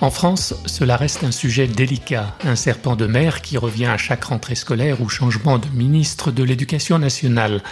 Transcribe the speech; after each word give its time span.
En 0.00 0.10
France, 0.12 0.54
cela 0.64 0.96
reste 0.96 1.24
un 1.24 1.32
sujet 1.32 1.66
délicat, 1.66 2.36
un 2.44 2.54
serpent 2.54 2.94
de 2.94 3.06
mer 3.06 3.42
qui 3.42 3.58
revient 3.58 3.86
à 3.86 3.98
chaque 3.98 4.24
rentrée 4.24 4.54
scolaire 4.54 5.02
ou 5.02 5.08
changement 5.08 5.58
de 5.58 5.66
ministre 5.70 6.30
de 6.30 6.44
l'Éducation 6.44 7.00
nationale. 7.00 7.64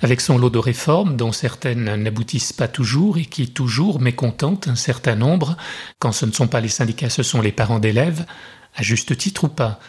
Avec 0.00 0.22
son 0.22 0.38
lot 0.38 0.48
de 0.48 0.58
réformes, 0.58 1.16
dont 1.16 1.32
certaines 1.32 1.96
n'aboutissent 1.96 2.54
pas 2.54 2.66
toujours 2.66 3.18
et 3.18 3.26
qui 3.26 3.50
toujours 3.50 4.00
mécontentent 4.00 4.68
un 4.68 4.74
certain 4.74 5.16
nombre, 5.16 5.58
quand 5.98 6.12
ce 6.12 6.24
ne 6.24 6.32
sont 6.32 6.48
pas 6.48 6.62
les 6.62 6.68
syndicats, 6.68 7.10
ce 7.10 7.22
sont 7.22 7.42
les 7.42 7.52
parents 7.52 7.78
d'élèves, 7.78 8.24
à 8.74 8.82
juste 8.82 9.14
titre 9.18 9.44
ou 9.44 9.48
pas. 9.48 9.80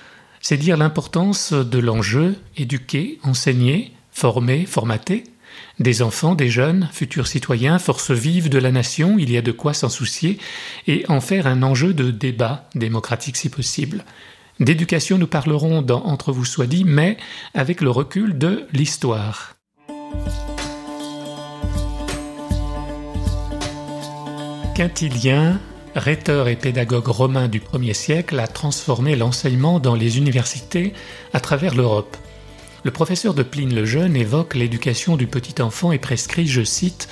C'est 0.42 0.58
dire 0.58 0.76
l'importance 0.76 1.54
de 1.54 1.80
l'enjeu, 1.80 2.36
éduquer, 2.58 3.18
enseigner, 3.24 3.94
former, 4.12 4.66
formater. 4.66 5.24
Des 5.80 6.02
enfants, 6.02 6.36
des 6.36 6.50
jeunes, 6.50 6.90
futurs 6.92 7.28
citoyens, 7.28 7.80
forces 7.80 8.12
vives 8.12 8.50
de 8.50 8.60
la 8.60 8.72
nation, 8.72 9.18
il 9.18 9.32
y 9.32 9.38
a 9.38 9.42
de 9.42 9.52
quoi 9.52 9.74
s'en 9.74 9.90
soucier 9.90 10.38
et 10.88 11.06
en 11.08 11.22
faire 11.22 11.48
un 11.48 11.64
enjeu 11.64 11.94
de 11.94 12.12
débat 12.12 12.70
démocratique 12.76 13.38
si 13.38 13.50
possible. 13.50 14.04
D'éducation, 14.60 15.18
nous 15.18 15.28
parlerons 15.28 15.82
dans 15.82 16.04
Entre 16.04 16.32
vous 16.32 16.46
soit 16.46 16.68
dit, 16.68 16.84
mais 16.86 17.18
avec 17.56 17.82
le 17.82 17.90
recul 17.90 18.38
de 18.38 18.68
l'histoire. 18.74 19.56
Quintilien, 24.76 25.60
rhéteur 25.96 26.48
et 26.48 26.56
pédagogue 26.56 27.08
romain 27.08 27.48
du 27.48 27.60
1er 27.60 27.94
siècle, 27.94 28.40
a 28.40 28.48
transformé 28.48 29.16
l'enseignement 29.16 29.80
dans 29.80 29.96
les 29.96 30.18
universités 30.18 30.94
à 31.34 31.40
travers 31.40 31.76
l'Europe. 31.76 32.16
Le 32.84 32.90
professeur 32.90 33.36
de 33.36 33.44
Pline 33.44 33.76
le 33.76 33.86
Jeune 33.86 34.16
évoque 34.16 34.56
l'éducation 34.56 35.16
du 35.16 35.28
petit 35.28 35.62
enfant 35.62 35.92
et 35.92 36.00
prescrit, 36.00 36.48
je 36.48 36.64
cite, 36.64 37.08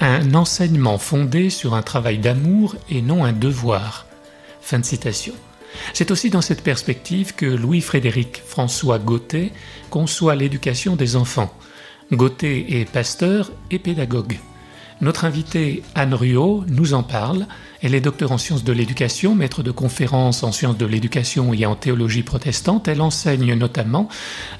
un 0.00 0.34
enseignement 0.34 0.98
fondé 0.98 1.48
sur 1.48 1.74
un 1.74 1.82
travail 1.82 2.18
d'amour 2.18 2.74
et 2.90 3.02
non 3.02 3.24
un 3.24 3.32
devoir. 3.32 4.06
Fin 4.60 4.80
de 4.80 4.84
citation. 4.84 5.34
C'est 5.94 6.10
aussi 6.10 6.28
dans 6.28 6.40
cette 6.40 6.64
perspective 6.64 7.36
que 7.36 7.46
Louis-Frédéric 7.46 8.42
François 8.44 8.98
Gauthier 8.98 9.52
conçoit 9.90 10.34
l'éducation 10.34 10.96
des 10.96 11.14
enfants. 11.14 11.54
Gauthier 12.10 12.80
est 12.80 12.90
pasteur 12.90 13.52
et 13.70 13.78
pédagogue. 13.78 14.38
Notre 15.00 15.24
invitée 15.24 15.84
Anne 15.94 16.14
Ruot 16.14 16.64
nous 16.66 16.94
en 16.94 17.04
parle. 17.04 17.46
Elle 17.86 17.94
est 17.94 18.00
docteur 18.00 18.32
en 18.32 18.38
sciences 18.38 18.64
de 18.64 18.72
l'éducation, 18.72 19.36
maître 19.36 19.62
de 19.62 19.70
conférences 19.70 20.42
en 20.42 20.50
sciences 20.50 20.76
de 20.76 20.86
l'éducation 20.86 21.54
et 21.54 21.66
en 21.66 21.76
théologie 21.76 22.24
protestante. 22.24 22.88
Elle 22.88 23.00
enseigne 23.00 23.54
notamment 23.54 24.08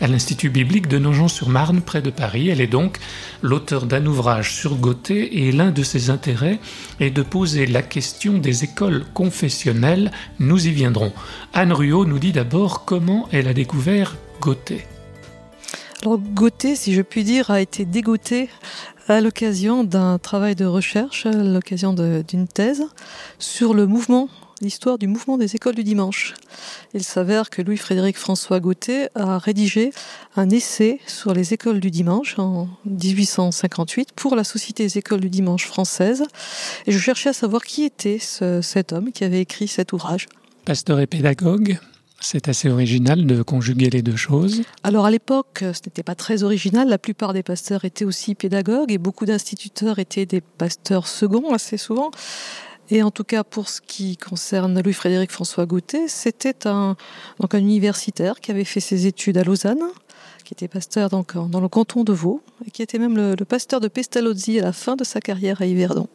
à 0.00 0.06
l'Institut 0.06 0.48
biblique 0.48 0.86
de 0.86 1.00
Nogent-sur-Marne, 1.00 1.80
près 1.80 2.02
de 2.02 2.10
Paris. 2.10 2.50
Elle 2.50 2.60
est 2.60 2.68
donc 2.68 2.98
l'auteur 3.42 3.86
d'un 3.86 4.06
ouvrage 4.06 4.54
sur 4.54 4.76
Gauthier 4.76 5.44
et 5.44 5.50
l'un 5.50 5.72
de 5.72 5.82
ses 5.82 6.08
intérêts 6.10 6.60
est 7.00 7.10
de 7.10 7.22
poser 7.22 7.66
la 7.66 7.82
question 7.82 8.38
des 8.38 8.62
écoles 8.62 9.04
confessionnelles. 9.12 10.12
Nous 10.38 10.68
y 10.68 10.70
viendrons. 10.70 11.12
Anne 11.52 11.72
Ruot 11.72 12.04
nous 12.04 12.20
dit 12.20 12.30
d'abord 12.30 12.84
comment 12.84 13.28
elle 13.32 13.48
a 13.48 13.54
découvert 13.54 14.14
Gauthier. 14.40 14.86
Alors 16.02 16.18
Gauthier, 16.18 16.76
si 16.76 16.94
je 16.94 17.02
puis 17.02 17.24
dire, 17.24 17.50
a 17.50 17.60
été 17.60 17.86
dégoûté 17.86 18.50
à 19.08 19.20
l'occasion 19.20 19.84
d'un 19.84 20.18
travail 20.18 20.54
de 20.54 20.64
recherche, 20.64 21.26
à 21.26 21.32
l'occasion 21.32 21.92
d'une 21.92 22.48
thèse 22.48 22.84
sur 23.38 23.74
le 23.74 23.86
mouvement, 23.86 24.28
l'histoire 24.60 24.98
du 24.98 25.06
mouvement 25.06 25.38
des 25.38 25.54
écoles 25.54 25.74
du 25.74 25.84
dimanche. 25.84 26.34
Il 26.94 27.04
s'avère 27.04 27.50
que 27.50 27.62
Louis-Frédéric 27.62 28.16
François 28.16 28.58
Gauthier 28.58 29.08
a 29.14 29.38
rédigé 29.38 29.92
un 30.34 30.50
essai 30.50 31.00
sur 31.06 31.34
les 31.34 31.54
écoles 31.54 31.80
du 31.80 31.90
dimanche 31.90 32.38
en 32.38 32.68
1858 32.86 34.10
pour 34.16 34.34
la 34.34 34.44
Société 34.44 34.84
des 34.84 34.98
écoles 34.98 35.20
du 35.20 35.30
dimanche 35.30 35.66
française. 35.66 36.24
Et 36.86 36.92
je 36.92 36.98
cherchais 36.98 37.28
à 37.28 37.34
savoir 37.34 37.62
qui 37.62 37.84
était 37.84 38.18
cet 38.18 38.92
homme 38.92 39.12
qui 39.12 39.24
avait 39.24 39.40
écrit 39.40 39.68
cet 39.68 39.92
ouvrage. 39.92 40.26
Pasteur 40.64 40.98
et 40.98 41.06
pédagogue 41.06 41.78
c'est 42.20 42.48
assez 42.48 42.68
original 42.68 43.26
de 43.26 43.42
conjuguer 43.42 43.90
les 43.90 44.02
deux 44.02 44.16
choses. 44.16 44.62
Alors 44.82 45.06
à 45.06 45.10
l'époque, 45.10 45.58
ce 45.60 45.80
n'était 45.86 46.02
pas 46.02 46.14
très 46.14 46.42
original. 46.42 46.88
La 46.88 46.98
plupart 46.98 47.32
des 47.32 47.42
pasteurs 47.42 47.84
étaient 47.84 48.04
aussi 48.04 48.34
pédagogues 48.34 48.90
et 48.90 48.98
beaucoup 48.98 49.26
d'instituteurs 49.26 49.98
étaient 49.98 50.26
des 50.26 50.40
pasteurs 50.40 51.06
seconds 51.06 51.52
assez 51.52 51.76
souvent. 51.76 52.10
Et 52.90 53.02
en 53.02 53.10
tout 53.10 53.24
cas, 53.24 53.42
pour 53.42 53.68
ce 53.68 53.80
qui 53.80 54.16
concerne 54.16 54.80
Louis-Frédéric 54.80 55.32
François 55.32 55.66
Gauthier, 55.66 56.08
c'était 56.08 56.68
un, 56.68 56.96
donc 57.40 57.54
un 57.54 57.58
universitaire 57.58 58.40
qui 58.40 58.52
avait 58.52 58.64
fait 58.64 58.80
ses 58.80 59.06
études 59.06 59.36
à 59.38 59.42
Lausanne, 59.42 59.82
qui 60.44 60.54
était 60.54 60.68
pasteur 60.68 61.08
donc 61.10 61.34
dans 61.34 61.60
le 61.60 61.68
canton 61.68 62.04
de 62.04 62.12
Vaud, 62.12 62.42
et 62.64 62.70
qui 62.70 62.82
était 62.82 62.98
même 62.98 63.16
le 63.16 63.44
pasteur 63.44 63.80
de 63.80 63.88
Pestalozzi 63.88 64.60
à 64.60 64.62
la 64.62 64.72
fin 64.72 64.94
de 64.94 65.02
sa 65.02 65.20
carrière 65.20 65.60
à 65.60 65.66
Yverdon 65.66 66.08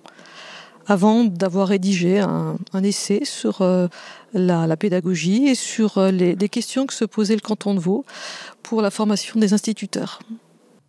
avant 0.88 1.24
d'avoir 1.24 1.68
rédigé 1.68 2.20
un, 2.20 2.58
essai 2.84 3.22
sur 3.26 3.62
euh, 3.62 3.88
la, 4.34 4.76
pédagogie 4.78 5.48
et 5.48 5.56
sur 5.56 5.98
euh, 5.98 6.12
les, 6.12 6.36
les, 6.36 6.50
questions 6.50 6.86
que 6.86 6.94
se 6.94 7.06
posait 7.06 7.36
le 7.36 7.42
canton 7.42 7.74
de 7.74 7.80
Vaud 7.80 8.06
pour 8.64 8.82
la 8.82 8.92
formation 8.92 9.40
des 9.40 9.54
instituteurs. 9.54 10.20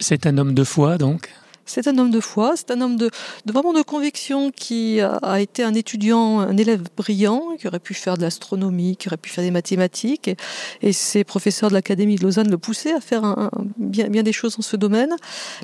C'est 0.01 0.27
un 0.27 0.39
homme 0.39 0.55
de 0.55 0.65
foi, 0.65 0.99
donc? 0.99 1.31
C'est 1.73 1.89
un 1.89 1.97
homme 1.97 2.11
de 2.11 2.21
foi, 2.21 2.55
c'est 2.57 2.71
un 2.71 2.81
homme 2.83 2.97
de, 2.97 3.11
vraiment 3.47 3.73
de 3.73 3.83
conviction 3.83 4.51
qui 4.51 5.01
a, 5.01 5.41
été 5.41 5.63
un 5.63 5.75
étudiant, 5.75 6.41
un 6.41 6.57
élève 6.57 6.83
brillant, 6.97 7.57
qui 7.59 7.67
aurait 7.67 7.79
pu 7.79 7.95
faire 7.95 8.17
de 8.17 8.23
l'astronomie, 8.23 8.97
qui 8.97 9.09
aurait 9.09 9.17
pu 9.17 9.31
faire 9.31 9.45
des 9.45 9.51
mathématiques. 9.51 10.31
Et, 10.83 10.93
ses 10.93 11.25
professeurs 11.25 11.71
de 11.71 11.75
l'Académie 11.75 12.17
de 12.17 12.23
Lausanne 12.23 12.51
le 12.51 12.59
poussaient 12.59 12.93
à 12.93 13.01
faire 13.01 13.51
bien, 13.79 14.23
des 14.23 14.33
choses 14.33 14.57
dans 14.57 14.63
ce 14.63 14.77
domaine, 14.77 15.17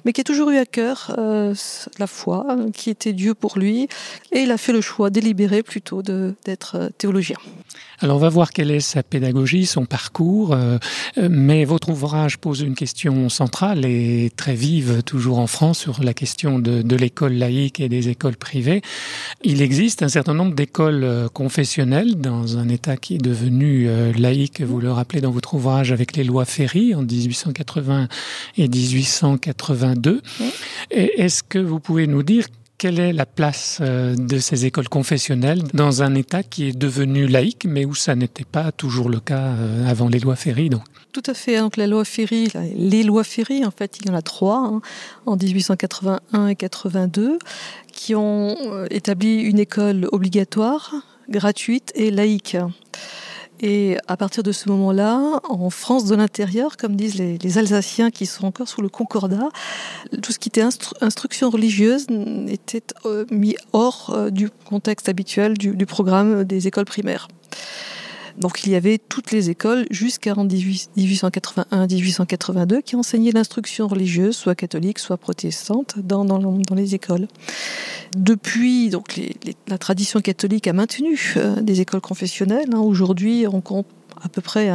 mais 0.04 0.12
qui 0.12 0.22
a 0.22 0.24
toujours 0.24 0.50
eu 0.50 0.56
à 0.56 0.66
cœur 0.66 1.14
euh, 1.18 1.54
la 1.98 2.06
foi, 2.06 2.46
qui 2.72 2.90
était 2.90 3.12
Dieu 3.12 3.34
pour 3.34 3.58
lui. 3.58 3.88
Et 4.32 4.40
il 4.40 4.50
a 4.50 4.56
fait 4.56 4.72
le 4.72 4.80
choix 4.80 5.10
délibéré 5.10 5.62
plutôt 5.62 6.02
d'être 6.02 6.76
euh, 6.76 6.88
théologien. 6.96 7.36
Alors 8.00 8.16
on 8.16 8.20
va 8.20 8.28
voir 8.28 8.52
quelle 8.52 8.70
est 8.70 8.80
sa 8.80 9.02
pédagogie, 9.02 9.66
son 9.66 9.84
parcours, 9.84 10.52
euh, 10.52 10.78
mais 11.16 11.64
votre 11.64 11.88
ouvrage 11.88 12.38
pose 12.38 12.60
une 12.60 12.76
question 12.76 13.28
centrale 13.28 13.84
et 13.84 14.30
très 14.36 14.54
vive 14.54 15.02
toujours 15.02 15.40
en 15.40 15.48
France 15.48 15.80
sur 15.80 16.02
la 16.04 16.14
question 16.14 16.60
de, 16.60 16.96
l'école 16.96 17.32
laïque 17.32 17.80
et 17.80 17.88
des 17.88 18.08
écoles 18.08 18.36
privées. 18.36 18.82
Il 19.42 19.62
existe 19.62 20.04
un 20.04 20.08
certain 20.08 20.34
nombre 20.34 20.54
d'écoles 20.54 21.02
euh, 21.02 21.28
confessionnelles 21.28 22.20
dans 22.20 22.56
un 22.56 22.68
État 22.68 22.96
qui 22.96 23.16
est 23.16 23.22
devenu 23.22 23.88
euh, 23.88 24.12
laïque, 24.12 24.60
vous 24.60 24.80
le 24.80 24.92
rappelez 24.92 25.20
dans 25.20 25.32
votre 25.32 25.54
ouvrage, 25.54 25.90
avec 25.90 26.16
les 26.16 26.22
lois 26.22 26.44
Ferry 26.44 26.94
en 26.94 27.02
1880 27.02 28.06
et 28.58 28.68
1882. 28.68 30.22
Est-ce 30.90 31.42
que 31.42 31.58
vous 31.58 31.80
pouvez 31.80 32.06
nous 32.06 32.22
dire 32.22 32.46
quelle 32.78 33.00
est 33.00 33.12
la 33.12 33.26
place 33.26 33.78
euh, 33.80 34.14
de 34.16 34.38
ces 34.38 34.64
écoles 34.64 34.88
confessionnelles 34.88 35.62
dans 35.74 36.02
un 36.02 36.14
État 36.14 36.42
qui 36.42 36.68
est 36.68 36.78
devenu 36.78 37.26
laïque, 37.26 37.66
mais 37.68 37.84
où 37.84 37.94
ça 37.94 38.14
n'était 38.14 38.44
pas 38.44 38.72
toujours 38.72 39.08
le 39.08 39.20
cas 39.20 39.52
avant 39.86 40.08
les 40.08 40.20
lois 40.20 40.36
Ferry 40.36 40.70
donc? 40.70 40.82
Tout 41.12 41.22
à 41.26 41.34
fait. 41.34 41.58
Donc 41.58 41.76
la 41.76 41.86
loi 41.86 42.04
Ferry, 42.04 42.48
les 42.76 43.02
lois 43.02 43.24
Ferry, 43.24 43.64
en 43.64 43.70
fait, 43.70 43.98
il 43.98 44.06
y 44.06 44.10
en 44.10 44.14
a 44.14 44.22
trois, 44.22 44.58
hein, 44.58 44.80
en 45.26 45.36
1881 45.36 46.48
et 46.48 46.54
82, 46.54 47.38
qui 47.92 48.14
ont 48.14 48.56
euh, 48.66 48.86
établi 48.90 49.40
une 49.40 49.58
école 49.58 50.06
obligatoire, 50.12 50.94
gratuite 51.28 51.92
et 51.94 52.10
laïque. 52.10 52.56
Et 53.60 53.96
à 54.06 54.16
partir 54.16 54.42
de 54.42 54.52
ce 54.52 54.68
moment-là, 54.68 55.40
en 55.48 55.70
France 55.70 56.04
de 56.04 56.14
l'intérieur, 56.14 56.76
comme 56.76 56.94
disent 56.94 57.16
les, 57.16 57.58
Alsaciens 57.58 58.10
qui 58.10 58.26
sont 58.26 58.46
encore 58.46 58.68
sous 58.68 58.82
le 58.82 58.88
concordat, 58.88 59.48
tout 60.22 60.32
ce 60.32 60.38
qui 60.38 60.48
était 60.48 60.64
instruction 61.00 61.50
religieuse 61.50 62.06
était 62.46 62.82
euh, 63.04 63.24
mis 63.30 63.56
hors 63.72 64.10
euh, 64.10 64.30
du 64.30 64.50
contexte 64.50 65.08
habituel 65.08 65.58
du 65.58 65.86
programme 65.86 66.44
des 66.44 66.68
écoles 66.68 66.84
primaires. 66.84 67.28
Donc 68.38 68.64
il 68.64 68.72
y 68.72 68.76
avait 68.76 68.98
toutes 68.98 69.32
les 69.32 69.50
écoles 69.50 69.84
jusqu'à 69.90 70.32
1881-1882 70.32 72.80
qui 72.82 72.96
enseignaient 72.96 73.32
l'instruction 73.32 73.88
religieuse, 73.88 74.36
soit 74.36 74.54
catholique, 74.54 75.00
soit 75.00 75.16
protestante, 75.16 75.98
dans, 75.98 76.24
les 76.74 76.94
écoles. 76.94 77.26
Depuis, 78.16 78.90
donc 78.90 79.20
la 79.66 79.78
tradition 79.78 80.20
catholique 80.20 80.68
a 80.68 80.72
maintenu 80.72 81.34
euh, 81.36 81.60
des 81.60 81.80
écoles 81.80 82.00
confessionnelles. 82.00 82.70
Hein. 82.72 82.80
Aujourd'hui, 82.80 83.46
on 83.46 83.60
compte 83.60 83.86
à 84.22 84.28
peu 84.28 84.40
près 84.40 84.70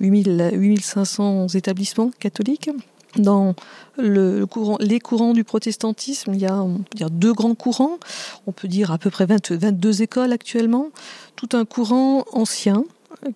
8500 0.00 1.48
établissements 1.48 2.10
catholiques. 2.18 2.70
Dans 3.16 3.54
le 3.96 4.44
courant, 4.44 4.76
les 4.80 4.98
courants 4.98 5.34
du 5.34 5.44
protestantisme, 5.44 6.34
il 6.34 6.40
y, 6.40 6.46
a, 6.46 6.66
deux 7.10 7.32
grands 7.32 7.54
courants. 7.54 7.98
On 8.46 8.52
peut 8.52 8.66
dire 8.66 8.90
à 8.90 8.98
peu 8.98 9.10
près 9.10 9.26
22 9.26 10.02
écoles 10.02 10.32
actuellement. 10.32 10.88
Tout 11.36 11.50
un 11.52 11.64
courant 11.64 12.24
ancien, 12.32 12.84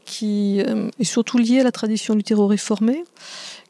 qui 0.04 0.60
est 0.60 1.04
surtout 1.04 1.38
lié 1.38 1.60
à 1.60 1.64
la 1.64 1.72
tradition 1.72 2.14
luthéro-réformée, 2.14 3.04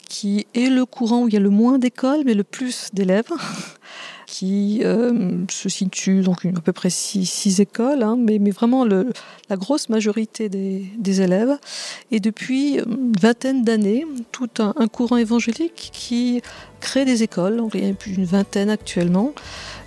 qui 0.09 0.47
est 0.55 0.71
le 0.71 0.87
courant 0.87 1.23
où 1.23 1.29
il 1.29 1.35
y 1.35 1.37
a 1.37 1.41
le 1.41 1.51
moins 1.51 1.79
d'écoles 1.79 2.23
mais 2.25 2.35
le 2.35 2.45
plus 2.45 2.89
d'élèves 2.93 3.31
qui 4.27 4.81
euh, 4.85 5.45
se 5.51 5.69
situe 5.69 6.21
donc 6.21 6.45
à 6.45 6.61
peu 6.61 6.73
près 6.73 6.91
six, 6.91 7.61
écoles, 7.61 8.03
hein, 8.03 8.17
mais, 8.19 8.39
vraiment 8.51 8.85
la 8.85 9.57
grosse 9.57 9.89
majorité 9.89 10.49
des, 10.49 11.21
élèves. 11.21 11.57
Et 12.11 12.21
depuis 12.21 12.75
une 12.75 13.13
vingtaine 13.19 13.65
d'années, 13.65 14.07
tout 14.31 14.51
un, 14.59 14.87
courant 14.87 15.17
évangélique 15.17 15.91
qui 15.93 16.43
crée 16.81 17.07
des 17.07 17.23
écoles. 17.23 17.63
Il 17.73 17.85
y 17.85 17.89
en 17.89 17.91
a 17.91 17.95
plus 17.95 18.13
d'une 18.13 18.27
vingtaine 18.27 18.69
actuellement. 18.69 19.33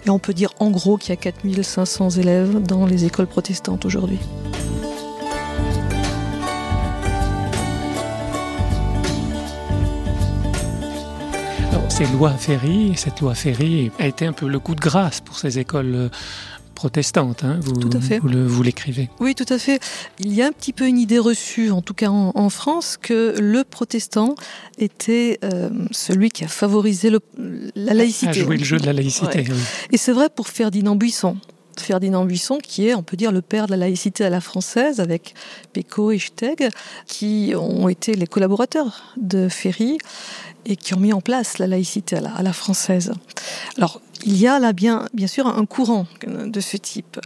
Et 0.08 0.10
on 0.10 0.18
peut 0.18 0.34
dire 0.34 0.50
en 0.60 0.72
gros 0.72 0.98
qu'il 0.98 1.12
y 1.12 1.14
a 1.14 1.22
4500 1.22 2.10
élèves 2.12 2.62
dans 2.64 2.88
les 2.88 3.06
écoles 3.06 3.28
protestantes 3.28 3.86
aujourd'hui. 3.86 4.20
Ces 11.92 12.06
lois 12.06 12.32
Ferry, 12.32 12.94
cette 12.96 13.20
loi 13.20 13.36
Ferry 13.36 13.92
a 14.00 14.08
été 14.08 14.26
un 14.26 14.32
peu 14.32 14.48
le 14.48 14.60
coup 14.60 14.76
de 14.76 14.80
grâce 14.80 15.20
pour 15.20 15.38
ces 15.38 15.60
écoles 15.60 15.94
euh, 15.94 16.10
protestantes. 16.74 17.44
Hein, 17.44 17.60
vous, 17.62 17.74
tout 17.74 17.90
à 17.96 18.00
fait. 18.00 18.20
Vous, 18.20 18.64
l'écrivez. 18.64 19.10
Oui, 19.20 19.36
tout 19.36 19.46
à 19.50 19.58
fait. 19.58 19.82
Il 20.18 20.34
y 20.34 20.42
a 20.42 20.48
un 20.48 20.54
petit 20.54 20.72
peu 20.72 20.88
une 20.88 20.98
idée 20.98 21.20
reçue, 21.20 21.70
en 21.70 21.82
tout 21.82 21.94
cas 21.94 22.10
en, 22.10 22.50
France, 22.50 22.98
que 23.02 23.36
le 23.38 23.66
protestant 23.66 24.36
était 24.78 25.38
euh, 25.44 25.70
celui 25.92 26.30
qui 26.30 26.46
a 26.46 26.48
favorisé 26.48 27.10
le, 27.10 27.20
la 27.76 27.94
laïcité. 27.94 28.30
A 28.30 28.34
joué 28.46 28.56
le 28.56 28.64
jeu 28.64 28.78
de 28.78 28.86
la 28.86 28.94
laïcité. 28.94 29.44
Oui. 29.50 29.58
Et 29.92 29.98
c'est 29.98 30.14
vrai 30.14 30.30
pour 30.34 30.48
Ferdinand 30.48 30.96
Buisson. 30.96 31.36
Ferdinand 31.82 32.26
Buisson, 32.26 32.60
qui 32.62 32.88
est, 32.88 32.96
on 32.96 33.04
peut 33.04 33.18
dire, 33.18 33.32
le 33.32 33.42
père 33.42 33.66
de 33.66 33.72
la 33.72 33.78
laïcité 33.78 34.24
à 34.24 34.30
la 34.30 34.42
française, 34.42 35.00
avec 35.00 35.34
Péco 35.74 36.12
et 36.12 36.20
Steg, 36.20 36.70
qui 37.08 37.54
ont 37.56 37.90
été 37.90 38.14
les 38.14 38.28
collaborateurs 38.28 39.16
de 39.18 39.50
Ferry 39.50 39.98
et 40.66 40.76
qui 40.76 40.94
ont 40.94 41.00
mis 41.00 41.14
en 41.14 41.22
place 41.22 41.58
la 41.58 41.68
laïcité 41.68 42.18
à 42.18 42.22
la, 42.22 42.36
à 42.36 42.44
la 42.44 42.54
française. 42.54 43.14
Alors, 43.78 44.02
il 44.26 44.38
y 44.38 44.48
a 44.48 44.60
là 44.60 44.74
bien, 44.74 45.08
bien 45.14 45.28
sûr 45.28 45.48
un 45.48 45.66
courant 45.66 46.06
de 46.28 46.60
ce 46.60 46.78
type. 46.78 47.20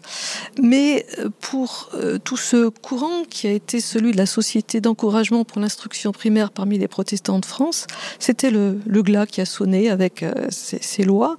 Mais 0.62 1.06
euh, 1.20 1.30
pour 1.40 1.90
euh, 1.94 2.18
tout 2.18 2.38
ce 2.38 2.70
courant 2.70 3.24
qui 3.30 3.48
a 3.48 3.52
été 3.52 3.80
celui 3.80 4.12
de 4.12 4.18
la 4.18 4.26
Société 4.26 4.82
d'encouragement 4.82 5.44
pour 5.44 5.62
l'instruction 5.62 6.12
primaire 6.12 6.52
parmi 6.52 6.78
les 6.78 6.88
protestants 6.88 7.40
de 7.40 7.46
France, 7.46 7.88
c'était 8.20 8.52
le, 8.52 8.80
glas 8.88 9.26
qui 9.26 9.42
a 9.42 9.46
sonné 9.46 9.90
avec 9.90 10.24
euh, 10.24 10.48
ces, 10.50 11.04
lois. 11.04 11.38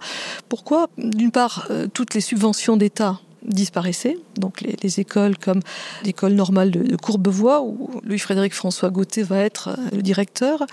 Pourquoi? 0.49 0.88
D'une 0.99 1.31
part, 1.31 1.69
toutes 1.93 2.14
les 2.14 2.20
subventions 2.20 2.76
d'État 2.76 3.20
disparaissaient. 3.46 4.19
Donc 4.37 4.60
les, 4.60 4.76
les 4.82 5.00
écoles 5.00 5.38
comme 5.38 5.60
l'école 6.04 6.32
normale 6.32 6.70
de, 6.70 6.96
Courbevoie, 6.96 7.62
où 7.62 7.90
Louis-Frédéric 8.04 8.54
François 8.54 8.90
Gauthier 8.90 9.22
va 9.22 9.38
être 9.38 9.69
euh, 9.69 9.96
le 9.96 10.02
directeur. 10.02 10.64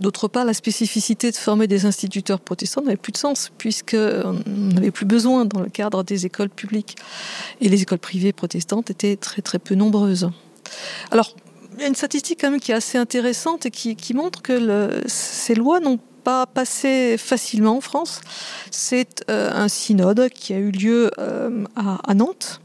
D'autre 0.00 0.28
part, 0.28 0.44
la 0.44 0.54
spécificité 0.54 1.30
de 1.30 1.36
former 1.36 1.66
des 1.66 1.86
instituteurs 1.86 2.40
protestants 2.40 2.82
n'avait 2.82 2.96
plus 2.96 3.12
de 3.12 3.18
sens, 3.18 3.50
puisqu'on 3.58 4.40
n'avait 4.46 4.90
plus 4.90 5.06
besoin 5.06 5.44
dans 5.44 5.60
le 5.60 5.68
cadre 5.68 6.02
des 6.02 6.26
écoles 6.26 6.50
publiques. 6.50 6.96
Et 7.60 7.68
les 7.68 7.82
écoles 7.82 7.98
privées 7.98 8.32
protestantes 8.32 8.90
étaient 8.90 9.16
très 9.16 9.42
très 9.42 9.58
peu 9.58 9.74
nombreuses. 9.74 10.30
Alors, 11.10 11.34
il 11.76 11.82
y 11.82 11.84
a 11.84 11.88
une 11.88 11.94
statistique 11.94 12.40
quand 12.40 12.50
même 12.50 12.60
qui 12.60 12.72
est 12.72 12.74
assez 12.74 12.98
intéressante 12.98 13.66
et 13.66 13.70
qui, 13.70 14.14
montre 14.14 14.40
que 14.40 15.02
ces 15.06 15.54
lois 15.54 15.78
n'ont 15.80 15.98
pas 16.26 16.44
passé 16.44 17.16
facilement 17.18 17.76
en 17.76 17.80
France. 17.80 18.20
C'est 18.72 19.24
euh, 19.30 19.48
un 19.52 19.68
synode 19.68 20.28
qui 20.28 20.52
a 20.54 20.58
eu 20.58 20.72
lieu 20.72 21.08
euh, 21.20 21.64
à, 21.76 22.14
Nantes 22.14 22.60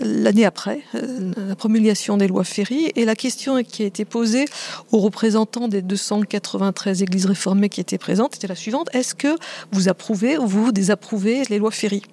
l'année 0.00 0.44
après 0.44 0.82
euh, 0.94 1.32
la 1.48 1.56
promulgation 1.56 2.16
des 2.16 2.28
lois 2.28 2.44
Ferry. 2.44 2.92
Et 2.94 3.04
la 3.04 3.16
question 3.16 3.64
qui 3.64 3.82
a 3.82 3.86
été 3.86 4.04
posée 4.04 4.44
aux 4.92 5.00
représentants 5.00 5.66
des 5.66 5.82
293 5.82 7.02
églises 7.02 7.26
réformées 7.26 7.68
qui 7.68 7.80
étaient 7.80 7.98
présentes 7.98 8.36
était 8.36 8.46
la 8.46 8.54
suivante. 8.54 8.88
Est-ce 8.92 9.16
que 9.16 9.36
vous 9.72 9.88
approuvez 9.88 10.38
ou 10.38 10.46
vous 10.46 10.70
désapprouvez 10.70 11.42
les 11.50 11.58
lois 11.58 11.72
Ferry? 11.72 12.04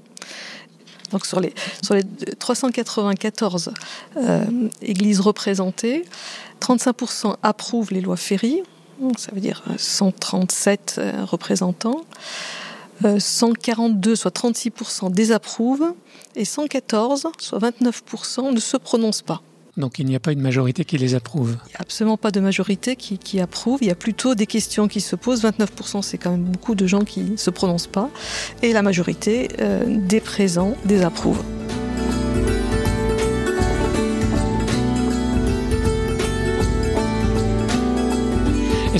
Donc 1.11 1.27
sur 1.27 1.39
les, 1.39 1.53
sur 1.83 1.93
les 1.93 2.03
394 2.39 3.71
euh, 4.17 4.45
églises 4.81 5.19
représentées, 5.19 6.05
35% 6.59 7.35
approuvent 7.43 7.91
les 7.91 8.01
lois 8.01 8.17
Ferry, 8.17 8.63
ça 9.17 9.31
veut 9.33 9.41
dire 9.41 9.63
137 9.77 10.95
euh, 10.97 11.25
représentants, 11.25 12.01
142, 13.03 14.11
euh, 14.11 14.15
soit 14.15 14.35
36% 14.35 15.11
désapprouvent, 15.11 15.93
et 16.35 16.45
114, 16.45 17.27
soit 17.39 17.59
29%, 17.59 18.53
ne 18.53 18.59
se 18.59 18.77
prononcent 18.77 19.23
pas. 19.23 19.41
Donc 19.77 19.99
il 19.99 20.05
n'y 20.05 20.15
a 20.15 20.19
pas 20.19 20.33
une 20.33 20.41
majorité 20.41 20.83
qui 20.83 20.97
les 20.97 21.15
approuve. 21.15 21.57
Il 21.67 21.69
n'y 21.69 21.75
a 21.75 21.81
absolument 21.81 22.17
pas 22.17 22.31
de 22.31 22.39
majorité 22.39 22.95
qui, 22.95 23.17
qui, 23.17 23.39
approuve. 23.39 23.79
Il 23.81 23.87
y 23.87 23.91
a 23.91 23.95
plutôt 23.95 24.35
des 24.35 24.45
questions 24.45 24.87
qui 24.87 24.99
se 24.99 25.15
posent. 25.15 25.43
29% 25.43 26.01
c'est 26.01 26.17
quand 26.17 26.31
même 26.31 26.43
beaucoup 26.43 26.75
de 26.75 26.85
gens 26.87 27.01
qui 27.01 27.21
ne 27.21 27.37
se 27.37 27.49
prononcent 27.49 27.87
pas. 27.87 28.09
Et 28.61 28.73
la 28.73 28.81
majorité 28.81 29.47
euh, 29.61 29.83
des 29.87 30.19
présents 30.19 30.75
désapprouvent. 30.85 31.43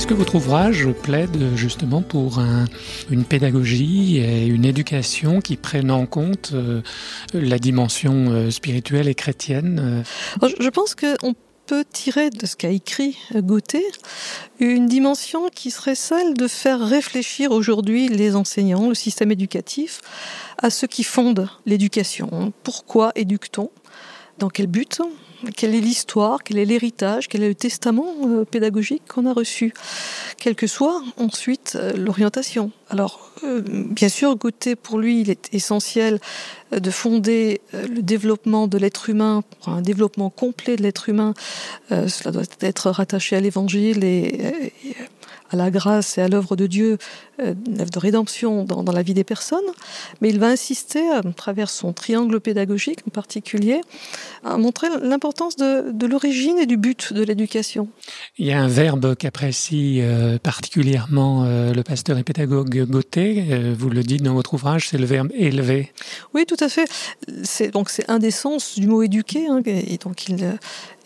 Est-ce 0.02 0.08
que 0.08 0.14
votre 0.14 0.34
ouvrage 0.34 0.88
plaide 1.04 1.54
justement 1.54 2.02
pour 2.02 2.40
un, 2.40 2.64
une 3.08 3.22
pédagogie 3.22 4.18
et 4.18 4.46
une 4.46 4.64
éducation 4.64 5.40
qui 5.40 5.56
prennent 5.56 5.92
en 5.92 6.06
compte 6.06 6.50
euh, 6.54 6.82
la 7.32 7.60
dimension 7.60 8.26
euh, 8.30 8.50
spirituelle 8.50 9.06
et 9.06 9.14
chrétienne 9.14 10.02
Je 10.42 10.68
pense 10.70 10.96
qu'on 10.96 11.36
peut 11.66 11.84
tirer 11.88 12.30
de 12.30 12.46
ce 12.46 12.56
qu'a 12.56 12.70
écrit 12.70 13.16
Gauthier 13.32 13.84
une 14.58 14.88
dimension 14.88 15.48
qui 15.50 15.70
serait 15.70 15.94
celle 15.94 16.34
de 16.34 16.48
faire 16.48 16.80
réfléchir 16.80 17.52
aujourd'hui 17.52 18.08
les 18.08 18.34
enseignants, 18.34 18.88
le 18.88 18.96
système 18.96 19.30
éducatif, 19.30 20.00
à 20.58 20.70
ce 20.70 20.86
qui 20.86 21.04
fonde 21.04 21.48
l'éducation. 21.64 22.52
Pourquoi 22.64 23.12
éduque-t-on? 23.14 23.70
Dans 24.40 24.48
quel 24.48 24.66
but? 24.66 25.00
Quelle 25.56 25.74
est 25.74 25.80
l'histoire, 25.80 26.42
quel 26.42 26.58
est 26.58 26.64
l'héritage, 26.64 27.28
quel 27.28 27.42
est 27.42 27.48
le 27.48 27.54
testament 27.54 28.14
euh, 28.24 28.44
pédagogique 28.44 29.02
qu'on 29.08 29.26
a 29.26 29.32
reçu, 29.32 29.74
quelle 30.38 30.54
que 30.54 30.66
soit 30.66 31.02
ensuite 31.16 31.76
euh, 31.76 31.92
l'orientation. 31.96 32.70
Alors, 32.88 33.30
euh, 33.44 33.62
bien 33.64 34.08
sûr, 34.08 34.36
Gauthier, 34.36 34.76
pour 34.76 34.98
lui, 34.98 35.20
il 35.20 35.30
est 35.30 35.52
essentiel 35.52 36.20
de 36.70 36.90
fonder 36.90 37.60
le 37.72 38.00
développement 38.00 38.66
de 38.66 38.78
l'être 38.78 39.10
humain, 39.10 39.42
pour 39.60 39.72
un 39.72 39.82
développement 39.82 40.30
complet 40.30 40.76
de 40.76 40.82
l'être 40.82 41.10
humain. 41.10 41.34
Cela 41.90 42.30
doit 42.30 42.42
être 42.60 42.90
rattaché 42.90 43.36
à 43.36 43.40
l'évangile 43.40 44.04
et 44.04 44.72
à 45.50 45.56
la 45.56 45.70
grâce 45.70 46.16
et 46.16 46.22
à 46.22 46.28
l'œuvre 46.28 46.56
de 46.56 46.66
Dieu, 46.66 46.96
euh, 47.44 47.54
de 47.54 47.98
rédemption 47.98 48.64
dans, 48.64 48.82
dans 48.82 48.92
la 48.92 49.02
vie 49.02 49.14
des 49.14 49.24
personnes, 49.24 49.60
mais 50.20 50.28
il 50.30 50.38
va 50.38 50.48
insister 50.48 51.08
à 51.10 51.22
travers 51.34 51.70
son 51.70 51.92
triangle 51.92 52.40
pédagogique 52.40 53.00
en 53.06 53.10
particulier 53.10 53.80
à 54.44 54.56
montrer 54.58 54.88
l'importance 55.02 55.56
de, 55.56 55.92
de 55.92 56.06
l'origine 56.06 56.58
et 56.58 56.66
du 56.66 56.76
but 56.76 57.12
de 57.12 57.22
l'éducation. 57.22 57.88
Il 58.38 58.46
y 58.46 58.52
a 58.52 58.60
un 58.60 58.68
verbe 58.68 59.14
qu'apprécie 59.14 60.00
euh, 60.00 60.38
particulièrement 60.38 61.44
euh, 61.44 61.72
le 61.72 61.82
pasteur 61.82 62.18
et 62.18 62.24
pédagogue 62.24 62.86
Gauthier, 62.88 63.46
euh, 63.50 63.74
vous 63.78 63.90
le 63.90 64.02
dites 64.02 64.22
dans 64.22 64.34
votre 64.34 64.54
ouvrage, 64.54 64.88
c'est 64.88 64.98
le 64.98 65.06
verbe 65.06 65.30
élever. 65.34 65.92
Oui, 66.34 66.44
tout 66.46 66.56
à 66.60 66.68
fait. 66.68 66.88
C'est 67.42 67.70
donc 67.70 67.90
c'est 67.90 68.08
un 68.10 68.18
des 68.18 68.30
sens 68.30 68.78
du 68.78 68.86
mot 68.86 69.02
éduquer, 69.02 69.46
hein, 69.48 69.62
et 69.66 69.98
donc 69.98 70.28
il 70.28 70.58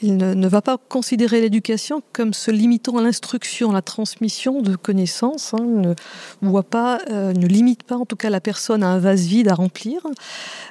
il 0.02 0.16
ne, 0.16 0.34
ne 0.34 0.48
va 0.48 0.62
pas 0.62 0.76
considérer 0.76 1.40
l'éducation 1.40 2.02
comme 2.12 2.34
se 2.34 2.50
limitant 2.50 2.98
à 2.98 3.02
l'instruction, 3.02 3.70
à 3.70 3.74
la 3.74 3.82
transmission 3.82 4.60
de 4.60 4.76
connaissances. 4.76 5.54
Hein, 5.54 5.94
pas, 6.62 7.00
euh, 7.10 7.32
ne 7.32 7.46
limite 7.46 7.82
pas 7.82 7.96
en 7.96 8.06
tout 8.06 8.16
cas 8.16 8.30
la 8.30 8.40
personne 8.40 8.82
à 8.82 8.88
un 8.88 8.98
vase 8.98 9.26
vide 9.26 9.48
à 9.48 9.54
remplir. 9.54 10.06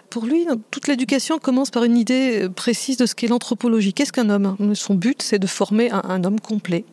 Pour 0.09 0.25
lui, 0.25 0.45
toute 0.71 0.87
l'éducation 0.87 1.39
commence 1.39 1.71
par 1.71 1.83
une 1.83 1.97
idée 1.97 2.47
précise 2.55 2.97
de 2.97 3.05
ce 3.05 3.15
qu'est 3.15 3.27
l'anthropologie. 3.27 3.93
Qu'est-ce 3.93 4.13
qu'un 4.13 4.29
homme? 4.29 4.73
Son 4.75 4.93
but, 4.93 5.21
c'est 5.21 5.39
de 5.39 5.47
former 5.47 5.91
un, 5.91 6.23
homme 6.23 6.39
complet. 6.39 6.85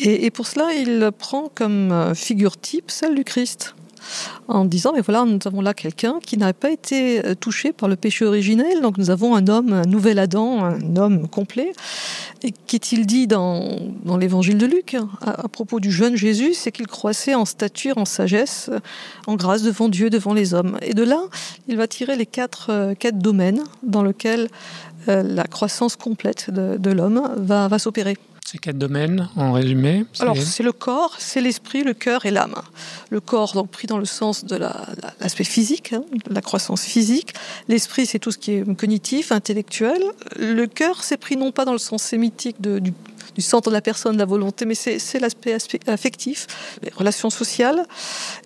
Et, 0.00 0.26
et 0.26 0.30
pour 0.30 0.46
cela, 0.46 0.74
il 0.74 1.10
prend 1.16 1.50
comme 1.54 1.92
euh, 1.92 2.14
figure 2.14 2.58
type 2.58 2.90
celle 2.90 3.14
du 3.14 3.24
Christ 3.24 3.74
en 4.48 4.64
disant 4.64 4.92
mais 4.94 5.00
voilà 5.00 5.24
nous 5.24 5.38
avons 5.44 5.60
là 5.60 5.74
quelqu'un 5.74 6.18
qui 6.24 6.36
n'a 6.38 6.52
pas 6.52 6.70
été 6.70 7.24
euh, 7.24 7.34
touché 7.34 7.72
par 7.72 7.88
le 7.88 7.96
péché 7.96 8.24
originel. 8.24 8.80
Donc 8.82 8.98
nous 8.98 9.10
avons 9.10 9.34
un 9.34 9.46
homme 9.48 9.72
un 9.72 9.86
nouvel 9.86 10.18
Adam 10.18 10.64
un 10.64 10.96
homme 10.96 11.28
complet. 11.28 11.72
Et 12.42 12.52
qu'est-il 12.66 13.06
dit 13.06 13.26
dans, 13.26 13.78
dans 14.04 14.16
l'évangile 14.16 14.58
de 14.58 14.66
Luc 14.66 14.94
à, 14.94 15.30
à 15.44 15.48
propos 15.48 15.80
du 15.80 15.90
jeune 15.90 16.16
Jésus? 16.16 16.54
C'est 16.54 16.72
qu'il 16.72 16.86
croissait 16.86 17.34
en 17.34 17.44
stature 17.44 17.98
en 17.98 18.04
sagesse 18.04 18.70
en 19.26 19.36
grâce 19.36 19.62
devant 19.62 19.88
Dieu 19.88 20.10
devant 20.10 20.34
les 20.34 20.54
hommes. 20.54 20.78
Et 20.82 20.94
de 20.94 21.02
là 21.02 21.20
il 21.68 21.76
va 21.76 21.86
tirer 21.86 22.16
les 22.16 22.26
quatre, 22.26 22.68
euh, 22.70 22.94
quatre 22.94 23.18
domaines 23.18 23.62
dans 23.82 24.02
lequel 24.02 24.48
euh, 25.08 25.22
la 25.22 25.44
croissance 25.44 25.96
complète 25.96 26.50
de, 26.50 26.76
de 26.76 26.90
l'homme 26.90 27.28
va, 27.36 27.68
va 27.68 27.78
s'opérer 27.78 28.16
C'est 28.48 28.58
quatre 28.58 28.78
domaines 28.78 29.28
en 29.34 29.52
résumé 29.52 30.04
Alors 30.20 30.36
c'est 30.36 30.62
le 30.62 30.70
corps, 30.70 31.16
c'est 31.18 31.40
l'esprit, 31.40 31.82
le 31.82 31.94
cœur 31.94 32.26
et 32.26 32.30
l'âme. 32.30 32.54
Le 33.10 33.20
corps 33.20 33.54
donc 33.54 33.70
pris 33.70 33.88
dans 33.88 33.98
le 33.98 34.04
sens 34.04 34.44
de 34.44 34.54
l'aspect 34.54 35.42
physique, 35.42 35.92
hein, 35.92 36.04
la 36.30 36.40
croissance 36.40 36.84
physique. 36.84 37.34
L'esprit 37.66 38.06
c'est 38.06 38.20
tout 38.20 38.30
ce 38.30 38.38
qui 38.38 38.52
est 38.52 38.76
cognitif, 38.76 39.32
intellectuel. 39.32 40.00
Le 40.36 40.66
cœur 40.66 41.02
c'est 41.02 41.16
pris 41.16 41.36
non 41.36 41.50
pas 41.50 41.64
dans 41.64 41.72
le 41.72 41.78
sens 41.78 42.04
sémitique 42.04 42.60
de, 42.60 42.78
du 42.78 42.92
du 43.36 43.42
centre 43.42 43.68
de 43.68 43.74
la 43.74 43.82
personne, 43.82 44.14
de 44.14 44.18
la 44.18 44.24
volonté, 44.24 44.64
mais 44.64 44.74
c'est 44.74 45.20
l'aspect 45.20 45.56
affectif, 45.86 46.46
les 46.82 46.90
relations 46.90 47.30
sociales. 47.30 47.84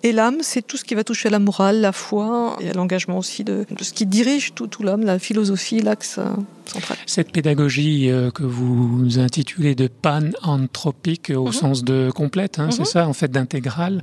Et 0.03 0.11
l'âme, 0.11 0.39
c'est 0.41 0.61
tout 0.61 0.77
ce 0.77 0.83
qui 0.83 0.95
va 0.95 1.03
toucher 1.03 1.29
à 1.29 1.31
la 1.31 1.39
morale, 1.39 1.79
la 1.79 1.93
foi 1.93 2.57
et 2.59 2.69
à 2.69 2.73
l'engagement 2.73 3.17
aussi 3.17 3.43
de, 3.43 3.65
ce 3.79 3.93
qui 3.93 4.05
dirige 4.05 4.53
tout, 4.53 4.67
tout 4.67 4.83
l'homme, 4.83 5.05
la 5.05 5.17
philosophie, 5.17 5.79
l'axe 5.79 6.19
central. 6.65 6.97
Cette 7.05 7.31
pédagogie 7.31 8.09
euh, 8.09 8.31
que 8.31 8.43
vous 8.43 9.19
intitulez 9.19 9.75
de 9.75 9.87
pan-anthropique 9.87 11.31
au 11.35 11.47
mhm. 11.47 11.53
sens 11.53 11.83
de 11.83 12.11
complète, 12.13 12.59
hein, 12.59 12.69
c'est 12.71 12.79
mhm. 12.79 12.85
ça, 12.85 13.07
en 13.07 13.13
fait, 13.13 13.29
d'intégrale, 13.31 14.01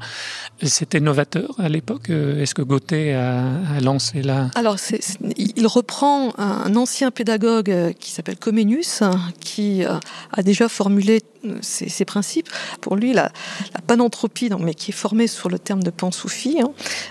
c'était 0.62 1.00
novateur 1.00 1.54
à 1.58 1.68
l'époque 1.68 2.10
euh, 2.10 2.40
Est-ce 2.40 2.54
que 2.54 2.62
Gauthier 2.62 3.14
a, 3.14 3.80
lancé 3.82 4.22
là? 4.22 4.50
Alors, 4.54 4.76
il 5.36 5.66
reprend 5.66 6.32
un 6.38 6.74
ancien 6.76 7.10
pédagogue 7.10 7.70
euh, 7.70 7.92
qui 7.92 8.10
s'appelle 8.10 8.36
Comenius, 8.36 9.02
qui 9.40 9.84
a 9.84 10.42
déjà 10.42 10.68
formuler 10.78 11.22
ces, 11.60 12.04
principes. 12.04 12.48
Pour 12.80 12.94
lui, 12.94 13.12
la, 13.12 13.32
panentropie, 13.88 14.48
mais 14.60 14.74
qui 14.74 14.92
est 14.92 14.94
formée 14.94 15.26
sur 15.26 15.48
le 15.48 15.58
terme 15.58 15.82
de 15.82 15.90
pansoufi, 15.90 16.60
hein, 16.60 16.70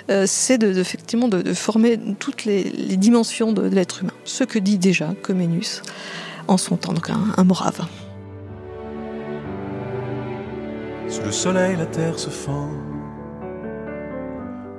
euh, 0.09 0.23
c'est 0.25 0.63
effectivement 0.63 1.27
de, 1.27 1.53
former 1.53 1.99
toutes 2.17 2.45
les, 2.45 2.63
dimensions 2.95 3.51
de, 3.51 3.63
l'être 3.63 4.03
humain. 4.03 4.13
Ce 4.23 4.45
que 4.45 4.57
dit 4.57 4.77
déjà 4.77 5.13
Comenius 5.21 5.81
en 6.47 6.57
son 6.57 6.77
temps, 6.77 6.93
donc 6.93 7.09
un, 7.09 7.43
morave. 7.43 7.85
Sous 11.09 11.23
le 11.23 11.33
soleil, 11.33 11.75
la 11.75 11.87
terre 11.87 12.17
se 12.19 12.29
fend. 12.29 12.69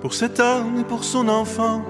Pour 0.00 0.14
cet 0.14 0.40
homme 0.40 0.78
et 0.80 0.84
pour 0.84 1.04
son 1.04 1.28
enfant. 1.28 1.84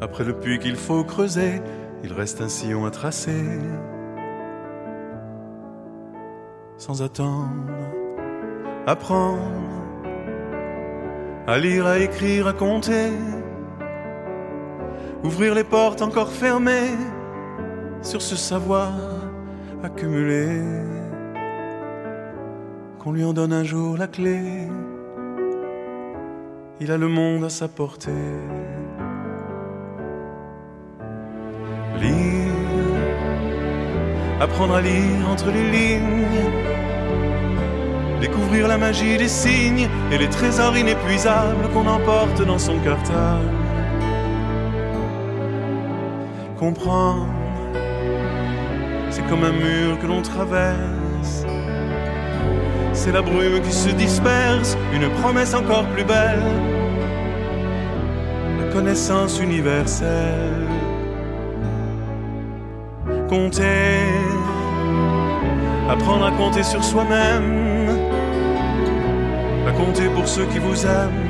Après 0.00 0.24
le 0.24 0.32
puits 0.32 0.58
qu'il 0.58 0.76
faut 0.76 1.04
creuser, 1.04 1.60
il 2.02 2.12
reste 2.14 2.40
un 2.40 2.48
sillon 2.48 2.86
à 2.86 2.90
tracer 2.90 3.44
sans 6.82 7.00
attendre, 7.00 7.48
apprendre 8.88 9.38
à 11.46 11.56
lire, 11.56 11.86
à 11.86 12.00
écrire, 12.00 12.48
à 12.48 12.52
compter, 12.52 13.12
ouvrir 15.22 15.54
les 15.54 15.62
portes 15.62 16.02
encore 16.02 16.32
fermées 16.32 16.90
sur 18.00 18.20
ce 18.20 18.34
savoir 18.34 18.92
accumulé, 19.84 20.60
qu'on 22.98 23.12
lui 23.12 23.24
en 23.24 23.32
donne 23.32 23.52
un 23.52 23.62
jour 23.62 23.96
la 23.96 24.08
clé, 24.08 24.40
il 26.80 26.90
a 26.90 26.98
le 26.98 27.06
monde 27.06 27.44
à 27.44 27.48
sa 27.48 27.68
portée. 27.68 28.10
Apprendre 34.40 34.74
à 34.74 34.80
lire 34.80 35.28
entre 35.30 35.50
les 35.50 35.70
lignes 35.70 36.62
découvrir 38.22 38.68
la 38.68 38.78
magie 38.78 39.16
des 39.16 39.28
signes 39.28 39.88
et 40.12 40.16
les 40.16 40.28
trésors 40.28 40.76
inépuisables 40.76 41.68
qu'on 41.72 41.86
emporte 41.88 42.40
dans 42.46 42.58
son 42.58 42.78
cartable. 42.78 43.50
Comprendre, 46.56 47.26
c'est 49.10 49.26
comme 49.28 49.42
un 49.42 49.52
mur 49.52 49.98
que 50.00 50.06
l'on 50.06 50.22
traverse. 50.22 51.44
C'est 52.92 53.10
la 53.10 53.22
brume 53.22 53.60
qui 53.60 53.72
se 53.72 53.90
disperse, 53.90 54.78
une 54.94 55.08
promesse 55.20 55.54
encore 55.54 55.86
plus 55.86 56.04
belle, 56.04 56.44
la 58.60 58.72
connaissance 58.72 59.40
universelle. 59.40 60.68
Compter, 63.28 64.21
apprendre 65.92 66.26
à 66.26 66.30
compter 66.32 66.62
sur 66.62 66.82
soi-même. 66.82 67.60
Compter 69.84 70.08
pour 70.10 70.28
ceux 70.28 70.44
qui 70.44 70.58
vous 70.60 70.86
aiment, 70.86 71.26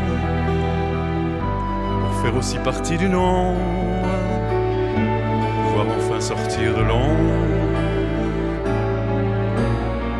pour 2.03 2.15
faire 2.21 2.37
aussi 2.37 2.59
partie 2.59 2.99
du 2.99 3.09
nombre, 3.09 3.57
pouvoir 5.65 5.87
enfin 5.97 6.21
sortir 6.21 6.75
de 6.77 6.83
l'ombre, 6.83 7.33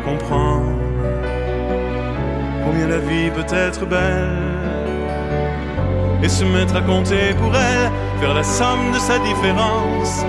comprendre 0.03 0.71
combien 2.65 2.87
la 2.87 2.97
vie 2.97 3.29
peut 3.29 3.53
être 3.53 3.85
belle, 3.85 4.29
et 6.23 6.29
se 6.29 6.45
mettre 6.45 6.75
à 6.77 6.81
compter 6.81 7.35
pour 7.39 7.53
elle, 7.55 7.91
faire 8.19 8.33
la 8.33 8.43
somme 8.43 8.93
de 8.93 8.99
sa 8.99 9.19
différence, 9.19 10.25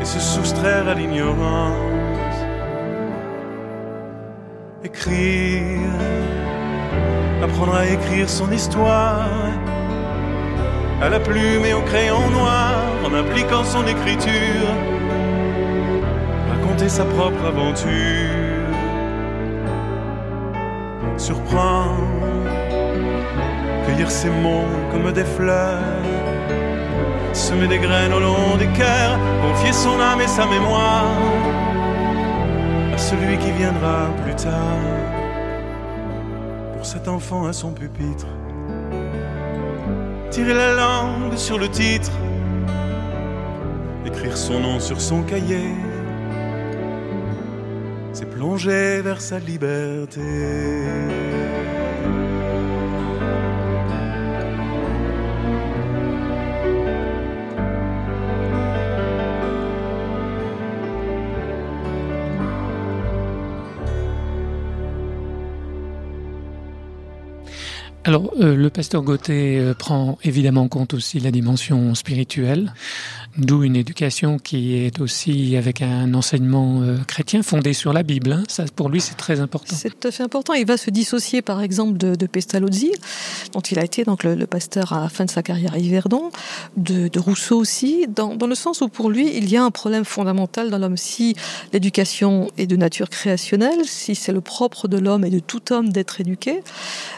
et 0.00 0.04
se 0.04 0.20
soustraire 0.20 0.88
à 0.88 0.94
l'ignorance. 0.94 1.93
Écrire 4.94 5.80
apprendre 7.42 7.74
à 7.74 7.86
écrire 7.86 8.30
son 8.30 8.50
histoire 8.52 9.28
à 11.02 11.08
la 11.08 11.18
plume 11.18 11.64
et 11.66 11.74
au 11.74 11.82
crayon 11.82 12.30
noir 12.30 12.76
en 13.04 13.12
appliquant 13.12 13.64
son 13.64 13.84
écriture, 13.88 14.68
raconter 16.48 16.88
sa 16.88 17.04
propre 17.04 17.44
aventure, 17.44 17.90
surprendre, 21.16 22.48
cueillir 23.86 24.08
ses 24.08 24.30
mots 24.30 24.70
comme 24.92 25.10
des 25.12 25.24
fleurs, 25.24 25.82
semer 27.32 27.66
des 27.66 27.78
graines 27.78 28.12
au 28.12 28.20
long 28.20 28.56
des 28.60 28.68
cœurs, 28.68 29.18
confier 29.42 29.72
son 29.72 30.00
âme 30.00 30.20
et 30.20 30.28
sa 30.28 30.46
mémoire 30.46 31.04
celui 33.10 33.36
qui 33.36 33.50
viendra 33.52 34.08
plus 34.24 34.34
tard 34.34 34.78
cet 36.82 37.08
enfant 37.08 37.46
à 37.46 37.52
son 37.52 37.72
pupitre. 37.72 38.26
Tirer 40.30 40.54
la 40.54 40.74
langue 40.74 41.36
sur 41.36 41.58
le 41.58 41.68
titre, 41.68 42.12
écrire 44.06 44.36
son 44.36 44.60
nom 44.60 44.80
sur 44.80 45.00
son 45.00 45.22
cahier, 45.22 45.68
c'est 48.12 48.30
plonger 48.30 49.00
vers 49.02 49.20
sa 49.20 49.38
liberté. 49.38 50.20
Alors, 68.06 68.30
euh, 68.38 68.54
le 68.54 68.68
pasteur 68.68 69.02
Gauthier 69.02 69.58
euh, 69.58 69.72
prend 69.72 70.18
évidemment 70.22 70.62
en 70.62 70.68
compte 70.68 70.92
aussi 70.92 71.20
la 71.20 71.30
dimension 71.30 71.94
spirituelle. 71.94 72.74
D'où 73.36 73.64
une 73.64 73.74
éducation 73.74 74.38
qui 74.38 74.76
est 74.76 75.00
aussi 75.00 75.56
avec 75.56 75.82
un 75.82 76.14
enseignement 76.14 76.82
euh, 76.82 76.98
chrétien 77.04 77.42
fondé 77.42 77.72
sur 77.72 77.92
la 77.92 78.04
Bible. 78.04 78.32
Hein. 78.32 78.44
Ça, 78.46 78.64
pour 78.76 78.88
lui, 78.88 79.00
c'est 79.00 79.16
très 79.16 79.40
important. 79.40 79.74
C'est 79.74 79.90
tout 79.90 80.06
à 80.06 80.12
fait 80.12 80.22
important. 80.22 80.52
Il 80.54 80.66
va 80.66 80.76
se 80.76 80.90
dissocier, 80.90 81.42
par 81.42 81.60
exemple, 81.60 81.98
de, 81.98 82.26
Pestalozzi, 82.26 82.92
dont 83.52 83.60
il 83.60 83.78
a 83.80 83.84
été 83.84 84.04
donc 84.04 84.22
le, 84.22 84.46
pasteur 84.46 84.92
à 84.92 85.00
la 85.00 85.08
fin 85.08 85.24
de 85.24 85.30
sa 85.30 85.42
carrière 85.42 85.74
à 85.74 85.78
Yverdon, 85.78 86.30
de, 86.76 87.10
Rousseau 87.18 87.58
aussi, 87.58 88.06
dans, 88.08 88.36
dans, 88.36 88.46
le 88.46 88.54
sens 88.54 88.82
où 88.82 88.88
pour 88.88 89.10
lui, 89.10 89.36
il 89.36 89.50
y 89.50 89.56
a 89.56 89.64
un 89.64 89.72
problème 89.72 90.04
fondamental 90.04 90.70
dans 90.70 90.78
l'homme. 90.78 90.96
Si 90.96 91.34
l'éducation 91.72 92.50
est 92.56 92.66
de 92.66 92.76
nature 92.76 93.10
créationnelle, 93.10 93.80
si 93.84 94.14
c'est 94.14 94.32
le 94.32 94.42
propre 94.42 94.86
de 94.86 94.98
l'homme 94.98 95.24
et 95.24 95.30
de 95.30 95.40
tout 95.40 95.72
homme 95.72 95.88
d'être 95.88 96.20
éduqué, 96.20 96.62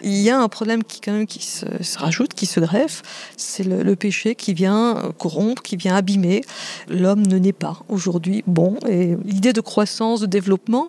il 0.03 0.17
y 0.17 0.31
a 0.31 0.41
un 0.41 0.49
problème 0.49 0.83
qui 0.83 1.03
quand 1.03 1.13
même 1.13 1.27
qui 1.27 1.45
se, 1.45 1.67
rajoute, 1.99 2.33
qui 2.33 2.47
se 2.47 2.61
greffe. 2.61 3.03
C'est 3.37 3.65
le, 3.65 3.97
péché 3.97 4.35
qui 4.35 4.55
vient 4.55 5.13
corrompre, 5.19 5.63
qui 5.63 5.77
vient 5.77 5.97
L'homme 6.89 7.27
ne 7.27 7.39
naît 7.39 7.53
pas 7.53 7.83
aujourd'hui 7.89 8.43
bon. 8.47 8.77
Et 8.89 9.17
l'idée 9.25 9.53
de 9.53 9.61
croissance, 9.61 10.21
de 10.21 10.27
développement, 10.27 10.89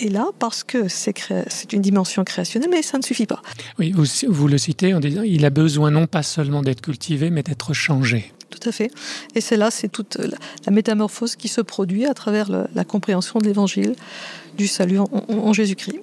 est 0.00 0.08
là 0.08 0.26
parce 0.38 0.64
que 0.64 0.88
c'est 0.88 1.72
une 1.72 1.82
dimension 1.82 2.24
créationnelle, 2.24 2.70
mais 2.70 2.82
ça 2.82 2.98
ne 2.98 3.02
suffit 3.02 3.26
pas. 3.26 3.42
Oui, 3.78 3.92
vous, 3.92 4.04
vous 4.28 4.48
le 4.48 4.58
citez 4.58 4.94
en 4.94 5.00
disant 5.00 5.22
il 5.22 5.44
a 5.44 5.50
besoin 5.50 5.90
non 5.90 6.06
pas 6.06 6.22
seulement 6.22 6.62
d'être 6.62 6.80
cultivé, 6.80 7.30
mais 7.30 7.42
d'être 7.42 7.72
changé. 7.72 8.32
Tout 8.50 8.68
à 8.68 8.72
fait. 8.72 8.90
Et 9.34 9.40
c'est 9.40 9.56
là, 9.56 9.70
c'est 9.70 9.88
toute 9.88 10.18
la 10.66 10.72
métamorphose 10.72 11.36
qui 11.36 11.48
se 11.48 11.60
produit 11.62 12.04
à 12.04 12.14
travers 12.14 12.50
la 12.74 12.84
compréhension 12.84 13.38
de 13.38 13.46
l'évangile, 13.46 13.94
du 14.58 14.66
salut 14.66 14.98
en 14.98 15.52
Jésus-Christ. 15.52 16.00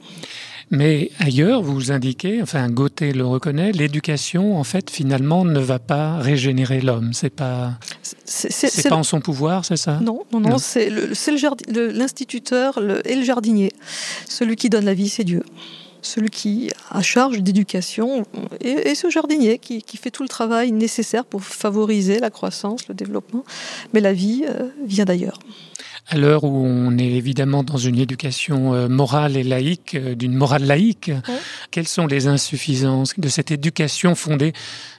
Mais 0.72 1.10
ailleurs, 1.20 1.64
vous 1.64 1.92
indiquez, 1.92 2.42
enfin 2.42 2.70
Gauthier 2.70 3.12
le 3.12 3.26
reconnaît, 3.26 3.72
l'éducation, 3.72 4.58
en 4.58 4.64
fait, 4.64 4.90
finalement, 4.90 5.44
ne 5.44 5.60
va 5.60 5.80
pas 5.80 6.18
régénérer 6.18 6.80
l'homme. 6.82 7.12
C'est 7.14 7.32
pas, 7.32 7.74
c'est 8.26 8.88
pas 8.88 8.96
en 8.96 9.04
son 9.04 9.20
pouvoir, 9.20 9.66
c'est 9.66 9.78
ça? 9.78 10.00
Non, 10.00 10.26
non, 10.32 10.40
non, 10.40 10.58
c'est 10.60 10.90
l'instituteur 10.90 12.80
et 13.06 13.16
le 13.16 13.24
jardinier. 13.24 13.72
Celui 14.28 14.56
qui 14.56 14.70
donne 14.70 14.86
la 14.86 14.94
vie, 14.94 15.10
c'est 15.10 15.24
Dieu 15.24 15.44
celui 16.02 16.30
qui 16.30 16.72
a 16.90 17.02
charge 17.02 17.40
d'éducation 17.40 18.24
et, 18.62 18.96
ce 18.96 19.10
jardinier 19.10 19.58
qui, 19.60 19.84
fait 19.98 20.12
tout 20.12 20.24
le 20.24 20.30
travail 20.30 20.72
nécessaire 20.72 21.26
pour 21.26 21.44
favoriser 21.44 22.20
la 22.20 22.30
croissance, 22.30 22.88
le 22.88 22.96
développement. 22.96 23.44
Mais 23.94 24.00
la 24.00 24.14
vie 24.14 24.46
euh, 24.48 24.70
vient 24.86 25.06
d'ailleurs. 25.06 25.40
À 26.12 26.18
l'heure 26.18 26.44
où 26.44 26.66
on 26.66 26.98
est 26.98 27.12
évidemment 27.12 27.64
dans 27.64 27.78
une 27.78 28.00
éducation 28.00 28.74
euh, 28.74 28.88
morale 28.88 29.38
et 29.38 29.44
laïque, 29.44 29.94
euh, 29.94 30.16
d'une 30.16 30.34
morale 30.34 30.64
laïque, 30.64 31.12
quelles 31.70 31.88
sont 31.88 32.08
les 32.08 32.26
insuffisances 32.26 33.14
de 33.16 33.28
cette 33.28 33.52
éducation 33.52 34.16
fondée 34.16 34.54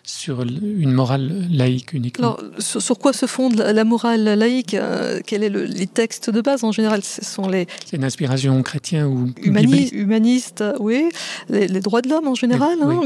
sur 0.04 0.42
une 0.42 0.92
morale 0.92 1.48
laïque 1.50 1.94
uniquement? 1.94 2.36
Alors, 2.36 2.40
sur, 2.58 2.96
quoi 2.98 3.12
se 3.12 3.26
fonde 3.26 3.56
la, 3.56 3.84
morale 3.84 4.22
laïque 4.22 4.74
euh, 4.74 5.20
Quels 5.26 5.52
sont 5.52 5.74
les 5.76 5.86
textes 5.88 6.30
de 6.30 6.40
base 6.40 6.62
en 6.62 6.70
général? 6.70 7.02
Ce 7.02 7.24
sont 7.24 7.48
les. 7.48 7.66
C'est 7.84 7.96
une 7.96 8.04
inspiration 8.04 8.62
chrétienne 8.62 9.06
ou 9.06 9.32
humaniste 9.42 10.62
oui. 10.78 11.08
Les, 11.48 11.80
droits 11.80 12.02
de 12.02 12.08
l'homme 12.08 12.28
en 12.28 12.36
général, 12.36 12.78
hein, 12.82 13.00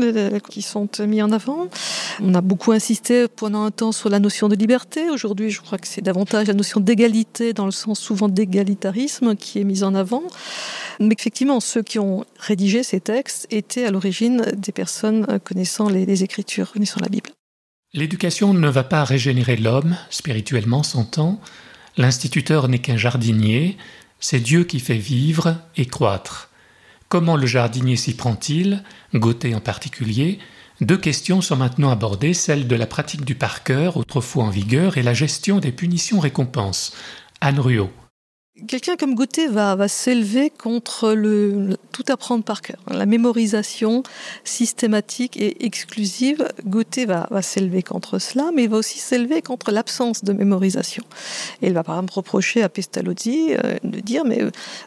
qui 0.50 0.61
sont 0.61 0.88
mis 1.06 1.23
en 1.23 1.32
avant. 1.32 1.68
On 2.23 2.34
a 2.34 2.42
beaucoup 2.42 2.73
insisté 2.73 3.28
pendant 3.28 3.64
un 3.64 3.70
temps 3.70 3.92
sur 3.92 4.11
la 4.11 4.20
notion 4.20 4.49
de 4.49 4.56
liberté. 4.56 5.08
Aujourd'hui, 5.11 5.50
je 5.50 5.62
crois 5.62 5.78
que 5.78 5.87
c'est 5.87 6.02
davantage 6.02 6.49
la 6.49 6.54
notion 6.54 6.80
d'égalité, 6.80 7.52
dans 7.54 7.64
le 7.64 7.73
sens 7.73 7.93
souvent 7.94 8.28
d'égalitarisme, 8.28 9.36
qui 9.36 9.60
est 9.60 9.64
mise 9.64 9.84
en 9.84 9.94
avant. 9.94 10.22
Mais 11.00 11.14
effectivement, 11.18 11.60
ceux 11.60 11.82
qui 11.82 11.98
ont 11.98 12.24
rédigé 12.38 12.82
ces 12.82 13.00
textes 13.00 13.46
étaient 13.50 13.84
à 13.84 13.90
l'origine 13.90 14.44
des 14.56 14.72
personnes 14.72 15.38
connaissant 15.44 15.88
les, 15.88 16.22
Écritures, 16.22 16.72
connaissant 16.72 17.00
la 17.00 17.08
Bible. 17.08 17.30
L'éducation 17.92 18.54
ne 18.54 18.68
va 18.68 18.84
pas 18.84 19.04
régénérer 19.04 19.56
l'homme, 19.56 19.96
spirituellement 20.10 20.82
s'entend. 20.82 21.40
L'instituteur 21.96 22.68
n'est 22.68 22.80
qu'un 22.80 22.96
jardinier, 22.96 23.76
c'est 24.20 24.40
Dieu 24.40 24.64
qui 24.64 24.80
fait 24.80 24.96
vivre 24.96 25.56
et 25.76 25.86
croître. 25.86 26.50
Comment 27.08 27.36
le 27.36 27.46
jardinier 27.46 27.96
s'y 27.96 28.14
prend-il, 28.14 28.82
Gauthier 29.14 29.54
en 29.54 29.60
particulier? 29.60 30.38
Deux 30.80 30.96
questions 30.96 31.40
sont 31.40 31.56
maintenant 31.56 31.90
abordées, 31.90 32.34
celle 32.34 32.66
de 32.66 32.74
la 32.74 32.86
pratique 32.86 33.24
du 33.24 33.36
par 33.36 33.62
cœur, 33.62 33.96
autrefois 33.96 34.44
en 34.44 34.50
vigueur, 34.50 34.98
et 34.98 35.02
la 35.02 35.14
gestion 35.14 35.60
des 35.60 35.70
punitions-récompenses. 35.70 36.92
Anne 37.44 37.60
Ruot. 37.60 38.03
Quelqu'un 38.68 38.94
comme 38.94 39.16
Gauthier 39.16 39.49
va, 39.49 39.75
va 39.75 39.88
s'élever 39.88 40.49
contre 40.49 41.12
le, 41.12 41.76
tout 41.90 42.04
apprendre 42.06 42.44
par 42.44 42.62
cœur. 42.62 42.76
La 42.88 43.04
mémorisation 43.04 44.04
systématique 44.44 45.37
et 45.37 45.66
exclusive, 45.66 46.49
Gauthier 46.64 47.04
va, 47.04 47.26
va 47.32 47.42
s'élever 47.42 47.82
contre 47.82 48.20
cela, 48.20 48.52
mais 48.54 48.62
il 48.64 48.70
va 48.70 48.76
aussi 48.76 49.00
s'élever 49.00 49.42
contre 49.42 49.73
l'absence 49.73 50.23
de 50.23 50.32
mémorisation. 50.32 51.02
Et 51.62 51.66
il 51.66 51.73
va 51.73 51.82
par 51.82 51.96
exemple 51.96 52.12
reprocher 52.14 52.62
à 52.62 52.68
Pestalozzi 52.68 53.54
euh, 53.54 53.75
de 53.82 53.99
dire, 53.99 54.25
mais 54.25 54.40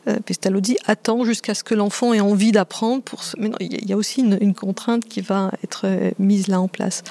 euh, 0.07 0.19
Pestalozzi 0.25 0.77
attend 0.85 1.25
jusqu'à 1.25 1.53
ce 1.53 1.65
que 1.65 1.75
l'enfant 1.75 2.13
ait 2.13 2.21
envie 2.21 2.53
d'apprendre. 2.53 3.03
Pour 3.03 3.21
Mais 3.37 3.49
non, 3.49 3.57
il 3.59 3.85
y 3.85 3.91
a 3.91 3.97
aussi 3.97 4.21
une, 4.21 4.37
une, 4.39 4.55
contrainte 4.55 5.03
qui 5.03 5.19
va 5.19 5.51
être 5.61 5.81
euh, 5.83 6.11
mise 6.19 6.47
là 6.47 6.61
en 6.61 6.69
place. 6.69 7.03